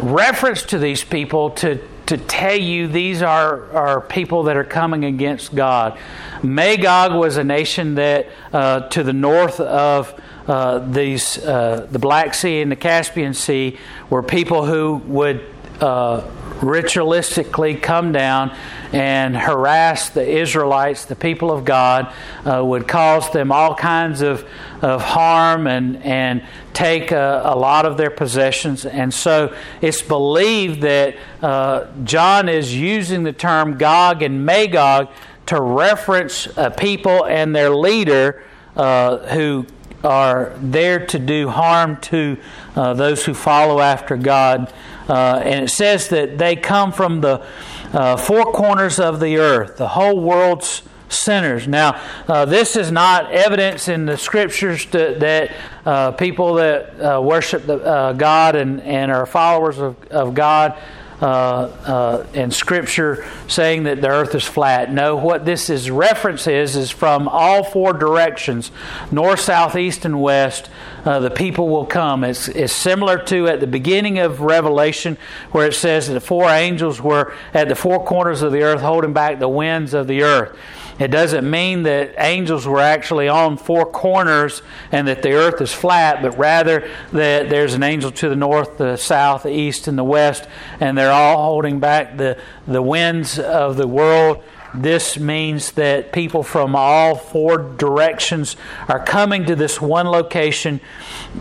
reference 0.00 0.62
to 0.62 0.78
these 0.78 1.04
people 1.04 1.50
to 1.50 1.78
to 2.06 2.18
tell 2.18 2.56
you 2.56 2.86
these 2.86 3.22
are, 3.22 3.70
are 3.72 4.00
people 4.00 4.44
that 4.44 4.56
are 4.56 4.64
coming 4.64 5.04
against 5.04 5.54
God. 5.54 5.98
Magog 6.42 7.14
was 7.14 7.36
a 7.36 7.44
nation 7.44 7.94
that 7.94 8.28
uh, 8.52 8.88
to 8.88 9.02
the 9.02 9.12
north 9.12 9.60
of 9.60 10.20
uh, 10.46 10.78
these 10.80 11.38
uh, 11.38 11.86
the 11.90 11.98
Black 11.98 12.34
Sea 12.34 12.60
and 12.60 12.70
the 12.70 12.76
Caspian 12.76 13.32
Sea 13.32 13.78
were 14.10 14.22
people 14.22 14.66
who 14.66 14.96
would 15.06 15.53
uh, 15.80 16.22
ritualistically 16.60 17.80
come 17.80 18.12
down 18.12 18.56
and 18.92 19.36
harass 19.36 20.10
the 20.10 20.26
Israelites, 20.26 21.04
the 21.04 21.16
people 21.16 21.50
of 21.50 21.64
God, 21.64 22.12
uh, 22.44 22.64
would 22.64 22.86
cause 22.86 23.30
them 23.30 23.50
all 23.50 23.74
kinds 23.74 24.22
of, 24.22 24.46
of 24.82 25.02
harm 25.02 25.66
and, 25.66 26.02
and 26.02 26.44
take 26.72 27.10
a, 27.10 27.42
a 27.44 27.56
lot 27.56 27.86
of 27.86 27.96
their 27.96 28.10
possessions. 28.10 28.86
And 28.86 29.12
so 29.12 29.54
it's 29.80 30.00
believed 30.00 30.82
that 30.82 31.16
uh, 31.42 31.86
John 32.04 32.48
is 32.48 32.74
using 32.74 33.24
the 33.24 33.32
term 33.32 33.76
Gog 33.76 34.22
and 34.22 34.46
Magog 34.46 35.08
to 35.46 35.60
reference 35.60 36.48
a 36.56 36.70
people 36.70 37.26
and 37.26 37.54
their 37.54 37.74
leader 37.74 38.42
uh, 38.76 39.18
who 39.34 39.66
are 40.04 40.52
there 40.60 41.06
to 41.06 41.18
do 41.18 41.48
harm 41.48 41.96
to 41.96 42.36
uh, 42.76 42.94
those 42.94 43.24
who 43.24 43.34
follow 43.34 43.80
after 43.80 44.16
God. 44.16 44.72
Uh, 45.08 45.40
and 45.44 45.64
it 45.64 45.68
says 45.68 46.08
that 46.08 46.38
they 46.38 46.56
come 46.56 46.92
from 46.92 47.20
the 47.20 47.44
uh, 47.92 48.16
four 48.16 48.44
corners 48.52 48.98
of 48.98 49.20
the 49.20 49.38
earth, 49.38 49.76
the 49.76 49.88
whole 49.88 50.20
world's 50.20 50.82
sinners. 51.08 51.68
Now, 51.68 52.00
uh, 52.26 52.44
this 52.44 52.76
is 52.76 52.90
not 52.90 53.30
evidence 53.30 53.88
in 53.88 54.06
the 54.06 54.16
scriptures 54.16 54.86
to, 54.86 55.16
that 55.20 55.52
uh, 55.84 56.12
people 56.12 56.54
that 56.54 57.00
uh, 57.00 57.20
worship 57.20 57.66
the, 57.66 58.14
God 58.16 58.56
and, 58.56 58.80
and 58.80 59.12
are 59.12 59.26
followers 59.26 59.78
of, 59.78 60.02
of 60.08 60.34
God 60.34 60.76
uh, 61.22 61.26
uh, 61.26 62.26
in 62.34 62.50
Scripture 62.50 63.24
saying 63.46 63.84
that 63.84 64.00
the 64.00 64.08
earth 64.08 64.34
is 64.34 64.44
flat. 64.44 64.92
No, 64.92 65.16
what 65.16 65.44
this 65.44 65.70
is 65.70 65.90
reference 65.90 66.46
is 66.46 66.74
is 66.74 66.90
from 66.90 67.28
all 67.28 67.62
four 67.62 67.92
directions 67.92 68.72
north, 69.12 69.40
south, 69.40 69.76
east, 69.76 70.04
and 70.04 70.20
west. 70.20 70.68
Uh, 71.04 71.18
the 71.20 71.30
people 71.30 71.68
will 71.68 71.84
come. 71.84 72.24
It's, 72.24 72.48
it's 72.48 72.72
similar 72.72 73.18
to 73.24 73.46
at 73.48 73.60
the 73.60 73.66
beginning 73.66 74.18
of 74.18 74.40
Revelation, 74.40 75.18
where 75.52 75.66
it 75.66 75.74
says 75.74 76.08
that 76.08 76.14
the 76.14 76.20
four 76.20 76.48
angels 76.48 77.00
were 77.00 77.34
at 77.52 77.68
the 77.68 77.74
four 77.74 78.04
corners 78.04 78.40
of 78.40 78.52
the 78.52 78.62
earth 78.62 78.80
holding 78.80 79.12
back 79.12 79.38
the 79.38 79.48
winds 79.48 79.92
of 79.92 80.06
the 80.06 80.22
earth. 80.22 80.56
It 80.98 81.08
doesn't 81.08 81.48
mean 81.48 81.82
that 81.82 82.14
angels 82.18 82.66
were 82.66 82.80
actually 82.80 83.28
on 83.28 83.56
four 83.56 83.84
corners 83.84 84.62
and 84.92 85.08
that 85.08 85.22
the 85.22 85.32
earth 85.32 85.60
is 85.60 85.72
flat, 85.72 86.22
but 86.22 86.38
rather 86.38 86.88
that 87.12 87.50
there's 87.50 87.74
an 87.74 87.82
angel 87.82 88.12
to 88.12 88.28
the 88.28 88.36
north, 88.36 88.78
the 88.78 88.96
south, 88.96 89.42
the 89.42 89.50
east, 89.50 89.88
and 89.88 89.98
the 89.98 90.04
west, 90.04 90.46
and 90.78 90.96
they're 90.96 91.12
all 91.12 91.44
holding 91.44 91.80
back 91.80 92.16
the, 92.16 92.38
the 92.66 92.80
winds 92.80 93.38
of 93.38 93.76
the 93.76 93.88
world. 93.88 94.42
This 94.74 95.18
means 95.18 95.72
that 95.72 96.12
people 96.12 96.42
from 96.42 96.74
all 96.74 97.14
four 97.14 97.58
directions 97.58 98.56
are 98.88 99.04
coming 99.04 99.46
to 99.46 99.54
this 99.54 99.80
one 99.80 100.06
location 100.06 100.80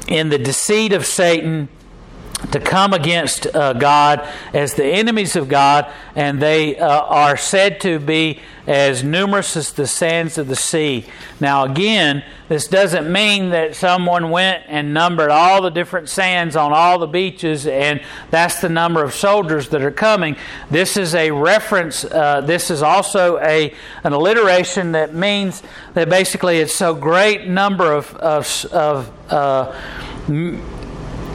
in 0.08 0.30
the 0.30 0.38
deceit 0.38 0.94
of 0.94 1.06
Satan 1.06 1.68
to 2.52 2.60
come 2.60 2.94
against 2.94 3.48
uh, 3.48 3.74
God 3.74 4.28
as 4.54 4.74
the 4.74 4.86
enemies 4.86 5.36
of 5.36 5.48
God, 5.48 5.92
and 6.16 6.42
they 6.42 6.78
uh, 6.78 6.88
are 6.88 7.38
said 7.38 7.80
to 7.82 8.00
be 8.00 8.40
as 8.66 9.04
numerous 9.04 9.58
as 9.58 9.74
the 9.74 9.88
sands 9.88 10.38
of 10.38 10.48
the 10.48 10.56
sea. 10.56 11.06
Now, 11.40 11.66
again, 11.66 12.24
this 12.48 12.68
doesn't 12.68 13.12
mean 13.12 13.50
that 13.50 13.76
someone 13.76 14.30
went 14.30 14.64
and 14.68 14.94
numbered 14.94 15.32
all 15.32 15.62
the 15.62 15.70
different 15.70 16.08
sands 16.08 16.56
on 16.56 16.72
all 16.72 17.00
the 17.00 17.08
beaches, 17.08 17.68
and 17.68 18.02
that's 18.30 18.62
the 18.62 18.70
number 18.70 19.04
of 19.04 19.14
soldiers 19.14 19.70
that 19.70 19.82
are 19.82 19.92
coming. 19.92 20.38
This 20.70 20.96
is 20.96 21.14
a 21.16 21.32
reference. 21.32 22.06
Uh, 22.06 22.42
this 22.42 22.70
is 22.70 22.82
also 22.82 23.38
a 23.40 23.74
an 24.04 24.14
alliteration 24.14 24.94
that 24.94 25.14
means 25.14 25.64
that 25.94 26.10
basically 26.10 26.60
it's 26.60 26.76
so 26.76 26.94
great 26.94 27.48
number 27.48 27.92
of 27.92 28.14
of, 28.16 28.66
of 28.72 29.12
uh, 29.32 29.74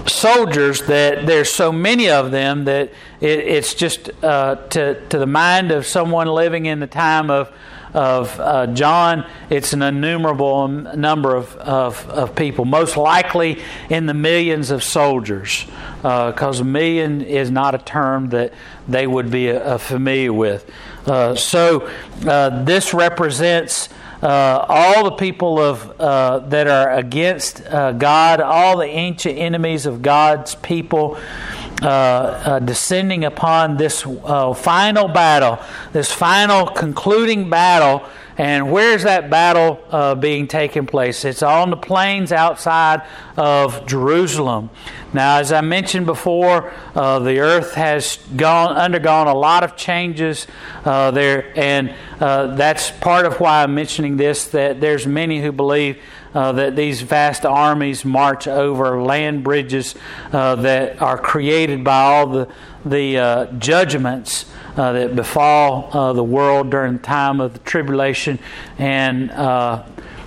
soldiers 0.09 0.83
that 0.83 1.27
there's 1.27 1.51
so 1.51 1.73
many 1.73 2.11
of 2.11 2.31
them 2.31 2.64
that 2.64 2.90
it, 3.21 3.38
it's 3.38 3.75
just 3.75 4.11
uh, 4.23 4.57
to, 4.68 5.07
to 5.09 5.18
the 5.18 5.27
mind 5.27 5.71
of 5.71 5.87
someone 5.87 6.27
living 6.27 6.66
in 6.66 6.81
the 6.81 6.87
time 6.87 7.31
of, 7.31 7.53
of 7.94 8.38
uh, 8.40 8.66
John, 8.68 9.27
it's 9.51 9.73
an 9.73 9.83
innumerable 9.83 10.68
number 10.68 11.35
of, 11.35 11.57
of, 11.57 12.09
of, 12.09 12.35
people, 12.35 12.64
most 12.64 12.97
likely 12.97 13.62
in 13.88 14.07
the 14.07 14.14
millions 14.14 14.71
of 14.71 14.83
soldiers, 14.83 15.64
because 15.97 16.61
uh, 16.61 16.64
million 16.64 17.23
is 17.23 17.51
not 17.51 17.75
a 17.75 17.79
term 17.79 18.29
that 18.31 18.53
they 18.87 19.07
would 19.07 19.31
be 19.31 19.51
uh, 19.51 19.79
familiar 19.79 20.33
with. 20.33 20.71
Uh, 21.07 21.35
so 21.35 21.88
uh, 22.27 22.64
this 22.64 22.92
represents 22.92 23.88
uh, 24.22 24.66
all 24.68 25.04
the 25.04 25.12
people 25.12 25.59
of 25.59 26.00
uh, 26.00 26.40
that 26.40 26.66
are 26.66 26.92
against 26.92 27.64
uh, 27.66 27.92
God, 27.92 28.40
all 28.40 28.78
the 28.78 28.87
ancient 28.87 29.38
enemies 29.38 29.87
of 29.87 30.02
God's 30.02 30.54
people, 30.57 31.18
uh, 31.83 31.87
uh, 31.87 32.59
descending 32.59 33.25
upon 33.25 33.77
this 33.77 34.05
uh, 34.07 34.53
final 34.53 35.07
battle, 35.07 35.59
this 35.93 36.11
final 36.11 36.67
concluding 36.67 37.49
battle. 37.49 38.03
And 38.37 38.71
where's 38.71 39.03
that 39.03 39.31
battle 39.31 40.14
being 40.21 40.47
taken 40.47 40.87
place? 40.87 41.25
It's 41.25 41.43
on 41.43 41.71
the 41.71 41.77
plains 41.77 42.31
outside 42.31 43.03
of 43.37 43.85
Jerusalem. 43.85 44.71
Now, 45.12 45.38
as 45.38 45.53
I 45.53 45.62
mentioned 45.62 46.05
before, 46.05 46.71
uh, 46.95 47.19
the 47.21 47.38
earth 47.38 47.75
has 47.75 48.19
gone 48.37 48.77
undergone 48.77 49.27
a 49.27 49.35
lot 49.35 49.64
of 49.64 49.75
changes 49.75 50.47
uh, 50.85 51.11
there, 51.12 51.51
and 51.57 51.95
uh, 52.21 52.55
that's 52.57 52.91
part 52.91 53.25
of 53.25 53.41
why 53.41 53.62
I'm 53.62 53.75
mentioning 53.75 54.19
this. 54.19 54.49
That 54.49 54.81
there's 54.81 55.07
many 55.07 55.41
who 55.41 55.51
believe 55.51 55.99
uh, 56.38 56.53
that 56.53 56.77
these 56.77 57.03
vast 57.03 57.44
armies 57.44 58.05
march 58.05 58.46
over 58.46 59.03
land 59.03 59.42
bridges 59.42 59.96
uh, 60.33 60.55
that 60.55 61.03
are 61.03 61.18
created 61.18 61.83
by 61.83 62.01
all 62.01 62.29
the 62.29 62.48
the 62.85 63.18
uh, 63.18 63.46
judgments. 63.59 64.46
that 64.77 65.16
befall 65.16 66.14
the 66.14 66.22
world 66.22 66.70
during 66.70 66.92
the 66.92 67.03
time 67.03 67.40
of 67.40 67.53
the 67.55 67.59
tribulation, 67.61 68.38
and 68.79 69.31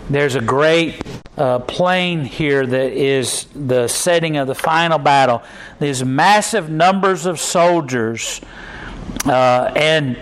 there's 0.10 0.36
a 0.36 0.42
great 0.42 1.02
uh, 1.38 1.60
plain 1.60 2.26
here 2.26 2.66
that 2.66 2.92
is 2.92 3.46
the 3.56 3.88
setting 3.88 4.36
of 4.36 4.48
the 4.48 4.56
final 4.56 4.98
battle. 4.98 5.42
These 5.80 6.04
massive 6.04 6.70
numbers 6.70 7.26
of 7.26 7.40
soldiers, 7.40 8.42
uh, 9.26 9.72
and 9.74 10.18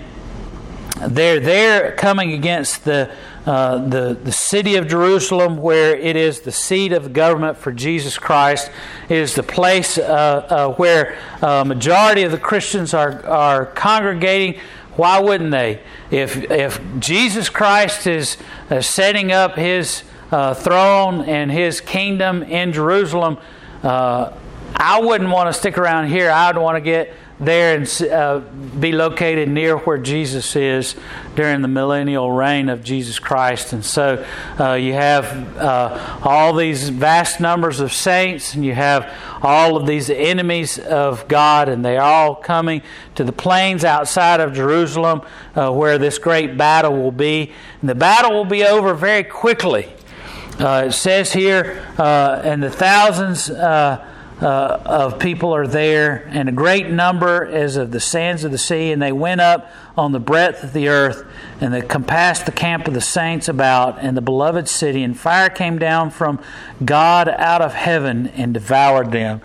they're 1.08 1.40
there 1.40 1.96
coming 1.96 2.34
against 2.34 2.86
the, 2.86 3.12
uh, 3.46 3.78
the, 3.88 4.18
the 4.24 4.32
city 4.32 4.76
of 4.76 4.88
Jerusalem, 4.88 5.58
where 5.58 5.96
it 5.96 6.16
is 6.16 6.42
the 6.42 6.52
seat 6.52 6.92
of 6.92 7.14
government 7.14 7.58
for 7.58 7.72
Jesus 7.72 8.18
Christ. 8.18 8.72
Is 9.08 9.36
the 9.36 9.44
place 9.44 9.98
uh, 9.98 10.04
uh, 10.04 10.74
where 10.74 11.18
a 11.42 11.66
majority 11.66 12.24
of 12.24 12.32
the 12.32 12.38
Christians 12.38 12.94
are, 12.94 13.26
are 13.26 13.66
congregating 13.66 14.60
why 15.00 15.18
wouldn't 15.18 15.52
they? 15.52 15.80
If, 16.12 16.36
if 16.52 16.82
Jesus 17.00 17.48
Christ 17.48 18.06
is 18.06 18.36
uh, 18.70 18.82
setting 18.82 19.32
up 19.32 19.56
his 19.56 20.04
uh, 20.30 20.54
throne 20.54 21.22
and 21.22 21.50
his 21.50 21.80
kingdom 21.80 22.44
in 22.44 22.74
Jerusalem, 22.74 23.38
uh, 23.82 24.34
I 24.76 25.00
wouldn't 25.00 25.30
want 25.30 25.48
to 25.48 25.54
stick 25.54 25.78
around 25.78 26.10
here. 26.10 26.30
I'd 26.30 26.58
want 26.58 26.76
to 26.76 26.82
get 26.82 27.14
there 27.40 27.78
and 27.78 28.02
uh, 28.12 28.40
be 28.80 28.92
located 28.92 29.48
near 29.48 29.78
where 29.78 29.98
Jesus 29.98 30.56
is 30.56 30.96
during 31.36 31.62
the 31.62 31.70
millennial 31.70 32.32
reign 32.32 32.68
of 32.68 32.84
Jesus 32.84 33.18
Christ. 33.18 33.72
And 33.72 33.84
so 33.84 34.26
uh, 34.60 34.74
you 34.74 34.94
have 34.94 35.58
uh, 35.58 36.20
all 36.24 36.54
these 36.54 36.90
vast 36.90 37.40
numbers 37.40 37.80
of 37.80 37.94
saints, 37.94 38.54
and 38.54 38.66
you 38.66 38.74
have 38.74 39.12
all 39.42 39.78
of 39.78 39.88
these 39.88 40.10
enemies 40.10 40.78
of 40.80 41.28
God, 41.30 41.70
and 41.70 41.84
they 41.86 41.96
are 41.96 42.12
all 42.12 42.36
coming 42.36 42.82
to 43.16 43.24
the 43.24 43.32
plains 43.32 43.86
outside 43.86 44.42
of 44.42 44.54
Jerusalem 44.54 45.22
uh, 45.56 45.72
where 45.72 45.98
this 45.98 46.18
great 46.18 46.58
battle 46.58 46.94
will 46.94 47.12
be. 47.12 47.54
And 47.80 47.90
the 47.90 47.96
battle 47.96 48.32
will 48.32 48.46
be 48.46 48.66
over 48.66 48.94
very 48.94 49.24
quickly. 49.24 49.88
Uh, 50.60 50.88
it 50.88 50.92
says 50.92 51.32
here, 51.32 51.88
uh, 51.98 52.42
and 52.44 52.62
the 52.62 52.70
thousands 52.70 53.50
uh, 54.42 54.82
of 54.86 55.20
people 55.20 55.54
are 55.54 55.68
there, 55.68 56.26
and 56.30 56.48
a 56.48 56.52
great 56.52 56.90
number 56.90 57.46
as 57.46 57.76
of 57.76 57.92
the 57.92 58.00
sands 58.00 58.44
of 58.44 58.52
the 58.52 58.58
sea, 58.58 58.92
and 58.92 59.02
they 59.02 59.12
went 59.12 59.42
up 59.42 59.70
on 59.98 60.12
the 60.12 60.20
breadth 60.20 60.64
of 60.64 60.74
the 60.74 60.88
earth, 60.88 61.26
and 61.60 61.74
they 61.74 61.82
compassed 61.82 62.46
the 62.46 62.52
camp 62.52 62.88
of 62.88 62.94
the 62.94 63.02
saints 63.02 63.48
about, 63.48 64.00
and 64.00 64.16
the 64.16 64.22
beloved 64.22 64.68
city, 64.68 65.04
and 65.04 65.20
fire 65.20 65.50
came 65.50 65.78
down 65.78 66.10
from 66.10 66.40
God 66.84 67.28
out 67.28 67.62
of 67.62 67.74
heaven 67.74 68.28
and 68.28 68.54
devoured 68.54 69.12
them. 69.12 69.42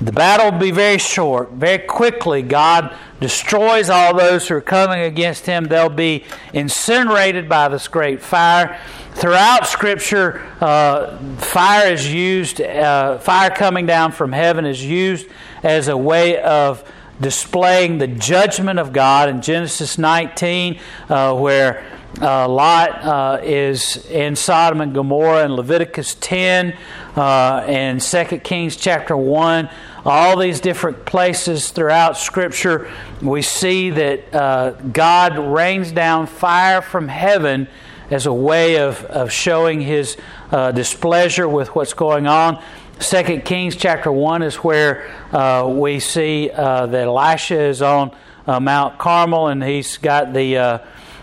The 0.00 0.12
battle 0.12 0.52
will 0.52 0.58
be 0.58 0.70
very 0.70 0.98
short. 0.98 1.52
Very 1.52 1.78
quickly, 1.78 2.42
God 2.42 2.94
destroys 3.20 3.88
all 3.88 4.14
those 4.14 4.46
who 4.46 4.56
are 4.56 4.60
coming 4.60 5.00
against 5.00 5.46
him. 5.46 5.64
They'll 5.64 5.88
be 5.88 6.24
incinerated 6.52 7.48
by 7.48 7.68
this 7.68 7.88
great 7.88 8.20
fire. 8.20 8.78
Throughout 9.14 9.66
Scripture, 9.66 10.42
uh, 10.60 11.16
fire 11.38 11.90
is 11.90 12.12
used, 12.12 12.60
uh, 12.60 13.16
fire 13.18 13.50
coming 13.50 13.86
down 13.86 14.12
from 14.12 14.32
heaven 14.32 14.66
is 14.66 14.84
used 14.84 15.26
as 15.62 15.88
a 15.88 15.96
way 15.96 16.38
of 16.40 16.84
displaying 17.20 17.98
the 17.98 18.06
judgment 18.06 18.78
of 18.78 18.92
God 18.92 19.28
in 19.28 19.42
Genesis 19.42 19.98
19, 19.98 20.78
uh, 21.08 21.34
where 21.34 21.84
uh, 22.20 22.48
Lot 22.48 23.04
uh, 23.04 23.40
is 23.42 24.06
in 24.06 24.36
Sodom 24.36 24.80
and 24.80 24.94
Gomorrah, 24.94 25.44
in 25.44 25.54
Leviticus 25.54 26.16
10, 26.20 26.76
uh, 27.16 27.64
and 27.66 28.00
2 28.00 28.24
Kings 28.38 28.76
chapter 28.76 29.16
1. 29.16 29.68
All 30.04 30.38
these 30.38 30.60
different 30.60 31.04
places 31.04 31.70
throughout 31.70 32.16
Scripture, 32.16 32.90
we 33.20 33.42
see 33.42 33.90
that 33.90 34.34
uh, 34.34 34.70
God 34.70 35.38
rains 35.38 35.92
down 35.92 36.26
fire 36.26 36.80
from 36.80 37.08
heaven 37.08 37.68
as 38.10 38.26
a 38.26 38.32
way 38.32 38.78
of, 38.78 39.04
of 39.06 39.32
showing 39.32 39.80
his 39.80 40.16
uh, 40.50 40.70
displeasure 40.72 41.48
with 41.48 41.74
what's 41.74 41.92
going 41.92 42.26
on. 42.26 42.62
Second 42.98 43.44
Kings 43.44 43.76
chapter 43.76 44.10
one 44.10 44.42
is 44.42 44.56
where 44.56 45.14
uh, 45.30 45.68
we 45.70 46.00
see 46.00 46.50
uh, 46.50 46.86
that 46.86 47.06
Elisha 47.06 47.60
is 47.60 47.82
on 47.82 48.16
uh, 48.46 48.58
Mount 48.58 48.98
Carmel 48.98 49.48
and 49.48 49.62
he's 49.62 49.98
got 49.98 50.32
the 50.32 50.56
uh, 50.56 50.78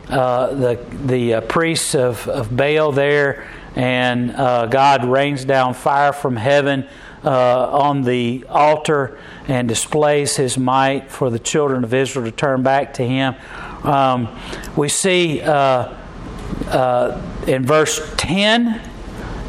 uh, 0.08 0.54
the 0.54 0.86
the 1.06 1.42
priests 1.42 1.96
of, 1.96 2.28
of 2.28 2.56
Baal 2.56 2.92
there, 2.92 3.50
and 3.76 4.36
God 4.70 5.06
rains 5.06 5.46
down 5.46 5.74
fire 5.74 6.14
from 6.14 6.36
heaven 6.36 6.88
on 7.24 8.04
the 8.04 8.46
altar 8.50 9.18
and 9.48 9.68
displays 9.68 10.36
His 10.36 10.58
might 10.58 11.10
for 11.10 11.32
the 11.32 11.40
children 11.40 11.84
of 11.84 11.94
Israel 11.94 12.26
to 12.26 12.32
turn 12.32 12.62
back 12.62 12.94
to 12.96 13.04
Him. 13.04 13.36
Um, 13.84 14.28
we 14.76 14.90
see 14.90 15.42
uh, 15.42 17.20
in 17.48 17.66
verse 17.66 18.00
10, 18.18 18.80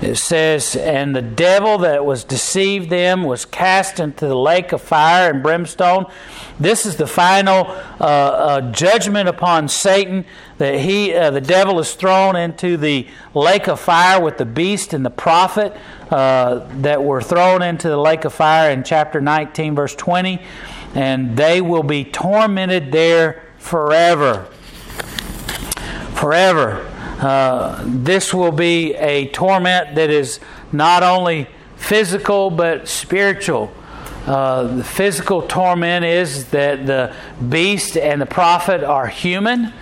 it 0.05 0.17
says, 0.17 0.77
And 0.77 1.17
the 1.17 1.23
devil 1.23 1.79
that 1.79 2.05
was 2.05 2.25
deceived 2.25 2.91
them 2.91 3.25
was 3.25 3.47
cast 3.47 3.99
into 3.99 4.27
the 4.27 4.37
lake 4.37 4.73
of 4.73 4.83
fire 4.83 5.31
and 5.31 5.43
brimstone. 5.43 6.05
This 6.61 6.85
is 6.85 6.97
the 6.97 7.07
final 7.07 7.67
uh, 7.99 8.05
uh, 8.05 8.73
judgment 8.73 9.31
upon 9.31 9.69
Satan 9.69 10.27
that 10.59 10.81
he, 10.81 11.15
uh, 11.15 11.31
the 11.31 11.41
devil, 11.41 11.79
is 11.79 11.95
thrown 11.95 12.37
into 12.37 12.77
the 12.77 13.09
lake 13.33 13.67
of 13.67 13.81
fire 13.81 14.21
with 14.21 14.37
the 14.37 14.45
beast 14.45 14.93
and 14.93 15.07
the 15.07 15.11
prophet 15.11 15.75
uh, 16.11 16.67
that 16.83 17.03
were 17.03 17.23
thrown 17.23 17.63
into 17.63 17.89
the 17.89 17.97
lake 17.97 18.27
of 18.27 18.35
fire 18.35 18.71
in 18.71 18.85
chapter 18.85 19.23
19, 19.23 19.75
verse 19.75 19.95
20. 19.95 20.41
And 20.95 21.35
they 21.35 21.63
will 21.63 21.83
be 21.83 22.05
tormented 22.05 22.93
there 22.93 23.43
forever. 23.57 24.45
Forever. 26.13 26.94
Uh, 27.25 27.83
this 27.87 28.35
will 28.35 28.53
be 28.53 28.93
a 28.97 29.29
torment 29.29 29.95
that 29.95 30.11
is 30.11 30.41
not 30.73 31.03
only 31.03 31.49
physical 31.77 32.51
but 32.51 32.87
spiritual. 32.87 33.73
Uh, 34.27 34.77
the 34.77 34.85
physical 34.85 35.41
torment 35.41 36.05
is 36.05 36.47
that 36.51 36.87
the 36.87 37.15
beast 37.49 37.97
and 37.97 38.21
the 38.21 38.27
prophet 38.27 38.85
are 38.85 39.07
human, 39.07 39.73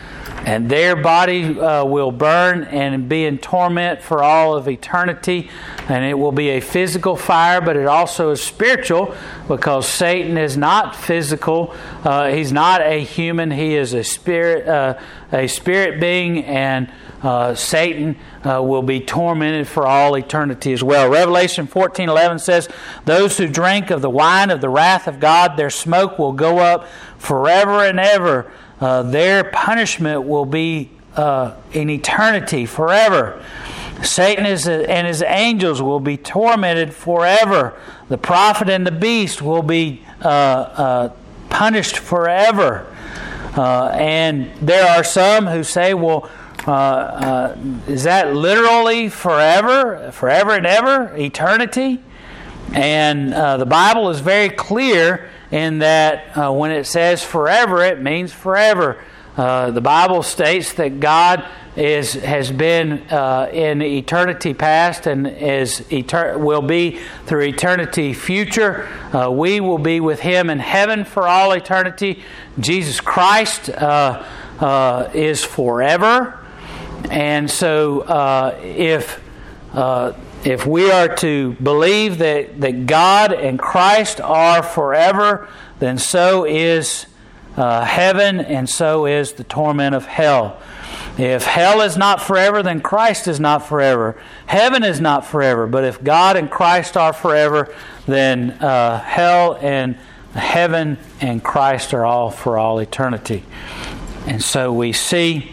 and 0.44 0.70
their 0.70 0.94
body 0.94 1.58
uh, 1.58 1.84
will 1.84 2.12
burn 2.12 2.62
and 2.64 3.08
be 3.08 3.24
in 3.24 3.38
torment 3.38 4.00
for 4.00 4.22
all 4.22 4.56
of 4.56 4.68
eternity. 4.68 5.50
And 5.88 6.04
it 6.04 6.14
will 6.14 6.32
be 6.32 6.50
a 6.50 6.60
physical 6.60 7.16
fire, 7.16 7.60
but 7.60 7.76
it 7.76 7.86
also 7.86 8.30
is 8.30 8.40
spiritual 8.40 9.16
because 9.48 9.88
Satan 9.88 10.38
is 10.38 10.56
not 10.56 10.94
physical. 10.94 11.74
Uh, 12.04 12.30
he's 12.30 12.52
not 12.52 12.82
a 12.82 13.02
human. 13.02 13.50
He 13.50 13.74
is 13.74 13.94
a 13.94 14.04
spirit, 14.04 14.68
uh, 14.68 14.98
a 15.32 15.48
spirit 15.48 16.00
being, 16.00 16.44
and 16.44 16.88
uh, 17.22 17.54
Satan 17.54 18.16
uh, 18.44 18.60
will 18.62 18.82
be 18.82 19.00
tormented 19.00 19.68
for 19.68 19.86
all 19.86 20.16
eternity 20.16 20.72
as 20.72 20.82
well. 20.82 21.08
Revelation 21.08 21.66
14:11 21.66 22.40
says, 22.40 22.68
"Those 23.04 23.38
who 23.38 23.46
drink 23.46 23.90
of 23.90 24.02
the 24.02 24.10
wine 24.10 24.50
of 24.50 24.60
the 24.60 24.68
wrath 24.68 25.06
of 25.06 25.20
God, 25.20 25.56
their 25.56 25.70
smoke 25.70 26.18
will 26.18 26.32
go 26.32 26.58
up 26.58 26.86
forever 27.18 27.84
and 27.84 28.00
ever. 28.00 28.50
Uh, 28.80 29.02
their 29.02 29.44
punishment 29.44 30.24
will 30.24 30.44
be 30.44 30.90
uh, 31.16 31.52
in 31.72 31.88
eternity, 31.90 32.66
forever." 32.66 33.40
Satan 34.02 34.44
is, 34.44 34.66
and 34.66 35.06
his 35.06 35.22
angels 35.22 35.80
will 35.80 36.00
be 36.00 36.16
tormented 36.16 36.92
forever. 36.92 37.74
The 38.08 38.18
prophet 38.18 38.68
and 38.68 38.84
the 38.84 38.90
beast 38.90 39.40
will 39.40 39.62
be 39.62 40.02
uh, 40.24 40.28
uh, 40.28 41.08
punished 41.50 41.98
forever. 41.98 42.86
and 43.54 44.50
there 44.60 44.88
are 44.88 45.04
some 45.04 45.46
who 45.46 45.62
say, 45.62 45.94
well, 45.94 46.28
uh, 46.66 46.70
uh, 46.70 47.56
is 47.88 48.04
that 48.04 48.34
literally 48.34 49.08
forever, 49.08 50.12
forever 50.12 50.52
and 50.52 50.66
ever, 50.66 51.14
eternity? 51.16 52.00
And 52.72 53.34
uh, 53.34 53.56
the 53.56 53.66
Bible 53.66 54.10
is 54.10 54.20
very 54.20 54.48
clear 54.48 55.28
in 55.50 55.80
that 55.80 56.36
uh, 56.36 56.52
when 56.52 56.70
it 56.70 56.84
says 56.84 57.22
forever, 57.22 57.82
it 57.84 58.00
means 58.00 58.32
forever. 58.32 59.02
Uh, 59.36 59.70
the 59.72 59.80
Bible 59.80 60.22
states 60.22 60.74
that 60.74 61.00
God 61.00 61.44
is 61.74 62.12
has 62.12 62.52
been 62.52 63.00
uh, 63.10 63.48
in 63.50 63.80
eternity 63.82 64.52
past 64.54 65.06
and 65.06 65.26
is 65.26 65.80
etern- 65.90 66.38
will 66.38 66.62
be 66.62 67.00
through 67.26 67.42
eternity 67.44 68.12
future. 68.12 68.86
we 69.30 69.58
will 69.58 69.78
be 69.78 69.98
with 69.98 70.20
Him 70.20 70.48
in 70.48 70.58
heaven 70.60 71.04
for 71.04 71.26
all 71.26 71.52
eternity. 71.52 72.22
Jesus 72.60 73.00
Christ 73.00 73.70
is 75.14 75.44
forever. 75.44 76.41
And 77.10 77.50
so, 77.50 78.00
uh, 78.02 78.58
if 78.62 79.20
uh, 79.72 80.12
if 80.44 80.66
we 80.66 80.90
are 80.90 81.14
to 81.16 81.52
believe 81.62 82.18
that, 82.18 82.60
that 82.60 82.86
God 82.86 83.32
and 83.32 83.58
Christ 83.58 84.20
are 84.20 84.62
forever, 84.62 85.48
then 85.78 85.98
so 85.98 86.44
is 86.44 87.06
uh, 87.56 87.84
heaven 87.84 88.40
and 88.40 88.68
so 88.68 89.06
is 89.06 89.34
the 89.34 89.44
torment 89.44 89.94
of 89.94 90.06
hell. 90.06 90.60
If 91.16 91.44
hell 91.44 91.82
is 91.82 91.96
not 91.96 92.22
forever, 92.22 92.62
then 92.62 92.80
Christ 92.80 93.28
is 93.28 93.38
not 93.38 93.66
forever. 93.66 94.20
Heaven 94.46 94.82
is 94.82 95.00
not 95.00 95.26
forever. 95.26 95.66
But 95.66 95.84
if 95.84 96.02
God 96.02 96.36
and 96.36 96.50
Christ 96.50 96.96
are 96.96 97.12
forever, 97.12 97.72
then 98.06 98.52
uh, 98.52 98.98
hell 98.98 99.58
and 99.60 99.96
heaven 100.34 100.98
and 101.20 101.44
Christ 101.44 101.94
are 101.94 102.04
all 102.04 102.30
for 102.30 102.58
all 102.58 102.78
eternity. 102.78 103.44
And 104.26 104.42
so 104.42 104.72
we 104.72 104.92
see 104.92 105.52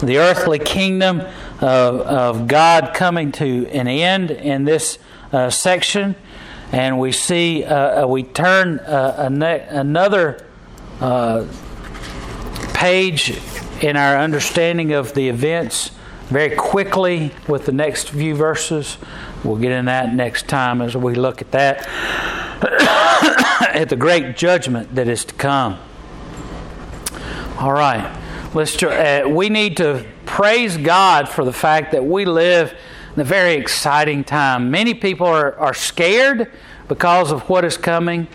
the 0.00 0.18
earthly 0.18 0.58
kingdom 0.58 1.20
of, 1.60 2.00
of 2.00 2.48
God 2.48 2.92
coming 2.94 3.32
to 3.32 3.66
an 3.68 3.88
end 3.88 4.30
in 4.30 4.64
this 4.64 4.98
uh, 5.32 5.50
section. 5.50 6.14
And 6.72 6.98
we 6.98 7.12
see, 7.12 7.64
uh, 7.64 8.04
uh 8.04 8.08
we 8.08 8.22
turn 8.24 8.80
uh, 8.80 9.14
another 9.70 10.44
uh, 11.00 11.46
page 12.74 13.38
in 13.80 13.96
our 13.96 14.18
understanding 14.18 14.92
of 14.92 15.14
the 15.14 15.28
events 15.28 15.90
very 16.26 16.56
quickly 16.56 17.30
with 17.48 17.66
the 17.66 17.72
next 17.72 18.10
few 18.10 18.34
verses. 18.34 18.98
We'll 19.44 19.56
get 19.56 19.70
in 19.70 19.84
that 19.84 20.12
next 20.12 20.48
time 20.48 20.82
as 20.82 20.96
we 20.96 21.14
look 21.14 21.40
at 21.40 21.52
that, 21.52 21.86
at 23.74 23.88
the 23.88 23.96
great 23.96 24.36
judgment 24.36 24.94
that 24.94 25.08
is 25.08 25.24
to 25.26 25.34
come. 25.34 25.78
All 27.58 27.72
right. 27.72 28.25
Let's, 28.56 28.82
uh, 28.82 29.24
we 29.28 29.50
need 29.50 29.76
to 29.76 30.06
praise 30.24 30.78
God 30.78 31.28
for 31.28 31.44
the 31.44 31.52
fact 31.52 31.92
that 31.92 32.06
we 32.06 32.24
live 32.24 32.74
in 33.14 33.20
a 33.20 33.24
very 33.24 33.52
exciting 33.52 34.24
time. 34.24 34.70
Many 34.70 34.94
people 34.94 35.26
are, 35.26 35.54
are 35.58 35.74
scared 35.74 36.50
because 36.88 37.32
of 37.32 37.42
what 37.50 37.66
is 37.66 37.76
coming, 37.76 38.28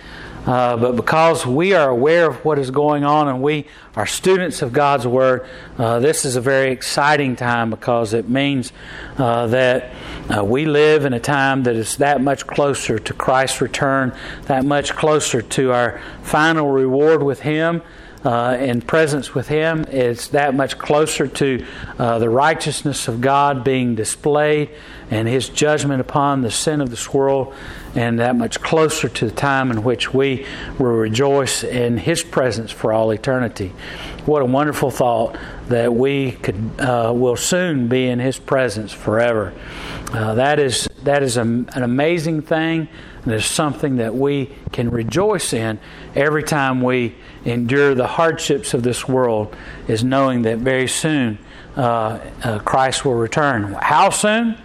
uh, 0.45 0.77
but 0.77 0.95
because 0.95 1.47
we 1.47 1.73
are 1.73 1.89
aware 1.89 2.29
of 2.29 2.45
what 2.45 2.59
is 2.59 2.69
going 2.69 3.03
on 3.03 3.29
and 3.29 3.41
we 3.41 3.65
are 3.95 4.05
students 4.05 4.61
of 4.61 4.71
God's 4.71 5.07
Word, 5.07 5.47
uh, 5.79 5.97
this 5.97 6.23
is 6.23 6.35
a 6.35 6.41
very 6.41 6.71
exciting 6.71 7.35
time 7.35 7.71
because 7.71 8.13
it 8.13 8.29
means 8.29 8.71
uh, 9.17 9.47
that 9.47 9.91
uh, 10.29 10.45
we 10.45 10.65
live 10.65 11.03
in 11.03 11.13
a 11.13 11.19
time 11.19 11.63
that 11.63 11.75
is 11.75 11.97
that 11.97 12.21
much 12.21 12.45
closer 12.45 12.99
to 12.99 13.13
Christ's 13.15 13.59
return, 13.59 14.15
that 14.43 14.65
much 14.65 14.93
closer 14.93 15.41
to 15.41 15.71
our 15.71 15.99
final 16.21 16.69
reward 16.69 17.23
with 17.23 17.39
Him 17.39 17.81
uh, 18.23 18.57
in 18.59 18.81
presence 18.81 19.33
with 19.33 19.47
Him 19.47 19.85
is 19.89 20.29
that 20.29 20.53
much 20.53 20.77
closer 20.77 21.27
to 21.27 21.65
uh, 21.97 22.19
the 22.19 22.29
righteousness 22.29 23.07
of 23.07 23.21
God 23.21 23.63
being 23.63 23.95
displayed 23.95 24.69
and 25.09 25.27
His 25.27 25.49
judgment 25.49 26.01
upon 26.01 26.41
the 26.41 26.51
sin 26.51 26.81
of 26.81 26.89
this 26.89 27.13
world, 27.13 27.53
and 27.95 28.19
that 28.19 28.35
much 28.35 28.61
closer 28.61 29.09
to 29.09 29.25
the 29.25 29.31
time 29.31 29.69
in 29.71 29.83
which 29.83 30.13
we 30.13 30.45
will 30.79 30.93
rejoice 30.93 31.63
in 31.63 31.97
His 31.97 32.23
presence 32.23 32.71
for 32.71 32.93
all 32.93 33.11
eternity. 33.11 33.73
What 34.25 34.41
a 34.41 34.45
wonderful 34.45 34.91
thought 34.91 35.37
that 35.67 35.93
we 35.93 36.33
could 36.33 36.79
uh, 36.79 37.11
will 37.13 37.35
soon 37.35 37.87
be 37.87 38.07
in 38.07 38.19
His 38.19 38.39
presence 38.39 38.93
forever. 38.93 39.53
Uh, 40.13 40.35
that 40.35 40.59
is 40.59 40.87
that 41.03 41.23
is 41.23 41.37
a, 41.37 41.41
an 41.41 41.83
amazing 41.83 42.41
thing. 42.41 42.87
And 43.23 43.33
it's 43.33 43.45
something 43.45 43.97
that 43.97 44.15
we 44.15 44.49
can 44.71 44.89
rejoice 44.89 45.53
in 45.53 45.79
every 46.15 46.43
time 46.43 46.81
we 46.81 47.15
endure 47.45 47.93
the 47.93 48.07
hardships 48.07 48.73
of 48.73 48.83
this 48.83 49.07
world, 49.07 49.55
is 49.87 50.03
knowing 50.03 50.41
that 50.43 50.57
very 50.57 50.87
soon 50.87 51.37
uh, 51.77 52.19
uh, 52.43 52.59
Christ 52.59 53.05
will 53.05 53.13
return. 53.13 53.73
How 53.73 54.09
soon? 54.09 54.57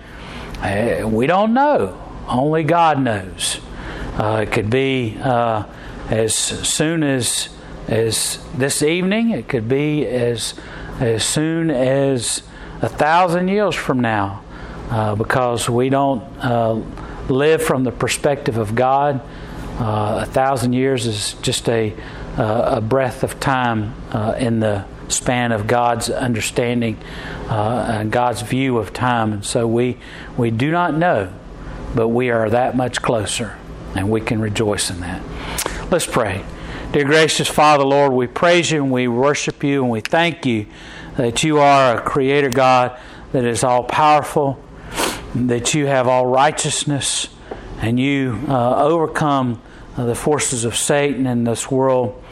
Uh, 0.61 1.07
we 1.07 1.27
don't 1.27 1.53
know. 1.53 2.03
Only 2.29 2.65
God 2.65 3.01
knows. 3.01 3.61
Uh, 4.17 4.45
it 4.47 4.53
could 4.53 4.71
be 4.71 5.19
uh, 5.23 5.65
as 6.09 6.35
soon 6.35 7.03
as 7.03 7.51
as 7.89 8.39
this 8.57 8.83
evening. 8.83 9.31
It 9.31 9.49
could 9.49 9.69
be 9.69 10.07
as 10.07 10.55
as 10.99 11.23
soon 11.25 11.71
as 11.71 12.43
a 12.81 12.89
thousand 12.89 13.49
years 13.49 13.75
from 13.75 14.01
now, 14.01 14.43
uh, 14.91 15.15
because 15.15 15.69
we 15.69 15.91
don't 15.91 16.23
live 17.29 17.63
from 17.63 17.85
the 17.85 17.93
perspective 17.93 18.57
of 18.57 18.75
God. 18.75 19.21
Uh, 19.79 20.21
a 20.23 20.27
thousand 20.27 20.73
years 20.73 21.07
is 21.07 21.35
just 21.35 21.69
a, 21.69 21.95
uh, 22.39 22.77
a 22.77 22.81
breath 22.81 23.23
of 23.23 23.39
time 23.41 23.95
uh, 24.13 24.35
in 24.39 24.61
the 24.61 24.85
span 25.09 25.53
of 25.53 25.67
God's 25.67 26.11
understanding 26.11 26.97
uh, 27.49 27.87
and 27.89 28.11
God's 28.11 28.43
view 28.43 28.79
of 28.79 28.93
time. 28.93 29.33
And 29.33 29.45
so 29.45 29.67
we, 29.67 29.99
we 30.37 30.51
do 30.51 30.71
not 30.71 30.95
know, 30.95 31.33
but 31.95 32.09
we 32.09 32.31
are 32.31 32.49
that 32.51 32.77
much 32.77 33.03
closer, 33.03 33.57
and 33.95 34.11
we 34.11 34.21
can 34.21 34.41
rejoice 34.41 34.91
in 34.91 35.01
that. 35.01 35.23
Let's 35.91 36.07
pray. 36.07 36.45
Dear 36.93 37.05
gracious 37.05 37.49
Father, 37.49 37.85
Lord, 37.85 38.13
we 38.13 38.27
praise 38.27 38.71
you 38.71 38.83
and 38.83 38.93
we 38.93 39.09
worship 39.09 39.63
you 39.63 39.83
and 39.83 39.91
we 39.91 40.01
thank 40.01 40.47
you 40.47 40.67
that 41.17 41.45
you 41.45 41.59
are 41.59 41.97
a 41.97 42.01
creator 42.01 42.49
God 42.49 42.99
that 43.33 43.45
is 43.45 43.63
all 43.63 43.85
powerful 43.85 44.59
that 45.37 45.75
you 45.75 45.87
have 45.87 46.09
all 46.09 46.27
righteousness 46.27 47.29
and 47.81 48.01
you 48.01 48.41
uh, 48.49 48.83
overcome 48.83 49.61
uh, 49.97 50.05
the 50.05 50.15
forces 50.15 50.65
of 50.65 50.75
Satan 50.75 51.27
in 51.27 51.45
this 51.45 51.71
world 51.71 52.23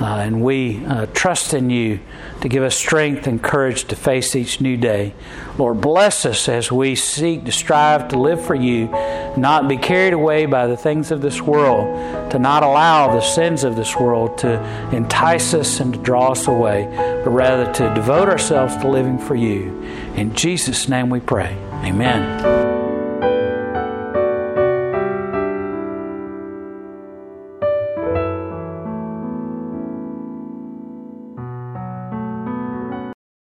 Uh, 0.00 0.26
and 0.26 0.42
we 0.42 0.84
uh, 0.86 1.06
trust 1.14 1.54
in 1.54 1.70
you 1.70 2.00
to 2.40 2.48
give 2.48 2.64
us 2.64 2.74
strength 2.74 3.28
and 3.28 3.40
courage 3.40 3.84
to 3.84 3.94
face 3.94 4.34
each 4.34 4.60
new 4.60 4.76
day. 4.76 5.14
Lord, 5.56 5.80
bless 5.80 6.26
us 6.26 6.48
as 6.48 6.72
we 6.72 6.96
seek 6.96 7.44
to 7.44 7.52
strive 7.52 8.08
to 8.08 8.18
live 8.18 8.44
for 8.44 8.56
you, 8.56 8.88
not 9.36 9.68
be 9.68 9.76
carried 9.76 10.12
away 10.12 10.46
by 10.46 10.66
the 10.66 10.76
things 10.76 11.12
of 11.12 11.20
this 11.20 11.40
world, 11.40 11.86
to 12.32 12.40
not 12.40 12.64
allow 12.64 13.14
the 13.14 13.20
sins 13.20 13.62
of 13.62 13.76
this 13.76 13.94
world 13.94 14.36
to 14.38 14.60
entice 14.90 15.54
us 15.54 15.78
and 15.78 15.94
to 15.94 16.00
draw 16.00 16.32
us 16.32 16.48
away, 16.48 16.88
but 17.24 17.30
rather 17.30 17.72
to 17.72 17.94
devote 17.94 18.28
ourselves 18.28 18.76
to 18.78 18.88
living 18.90 19.18
for 19.18 19.36
you. 19.36 19.70
In 20.16 20.34
Jesus' 20.34 20.88
name 20.88 21.08
we 21.08 21.20
pray. 21.20 21.56
Amen. 21.84 22.73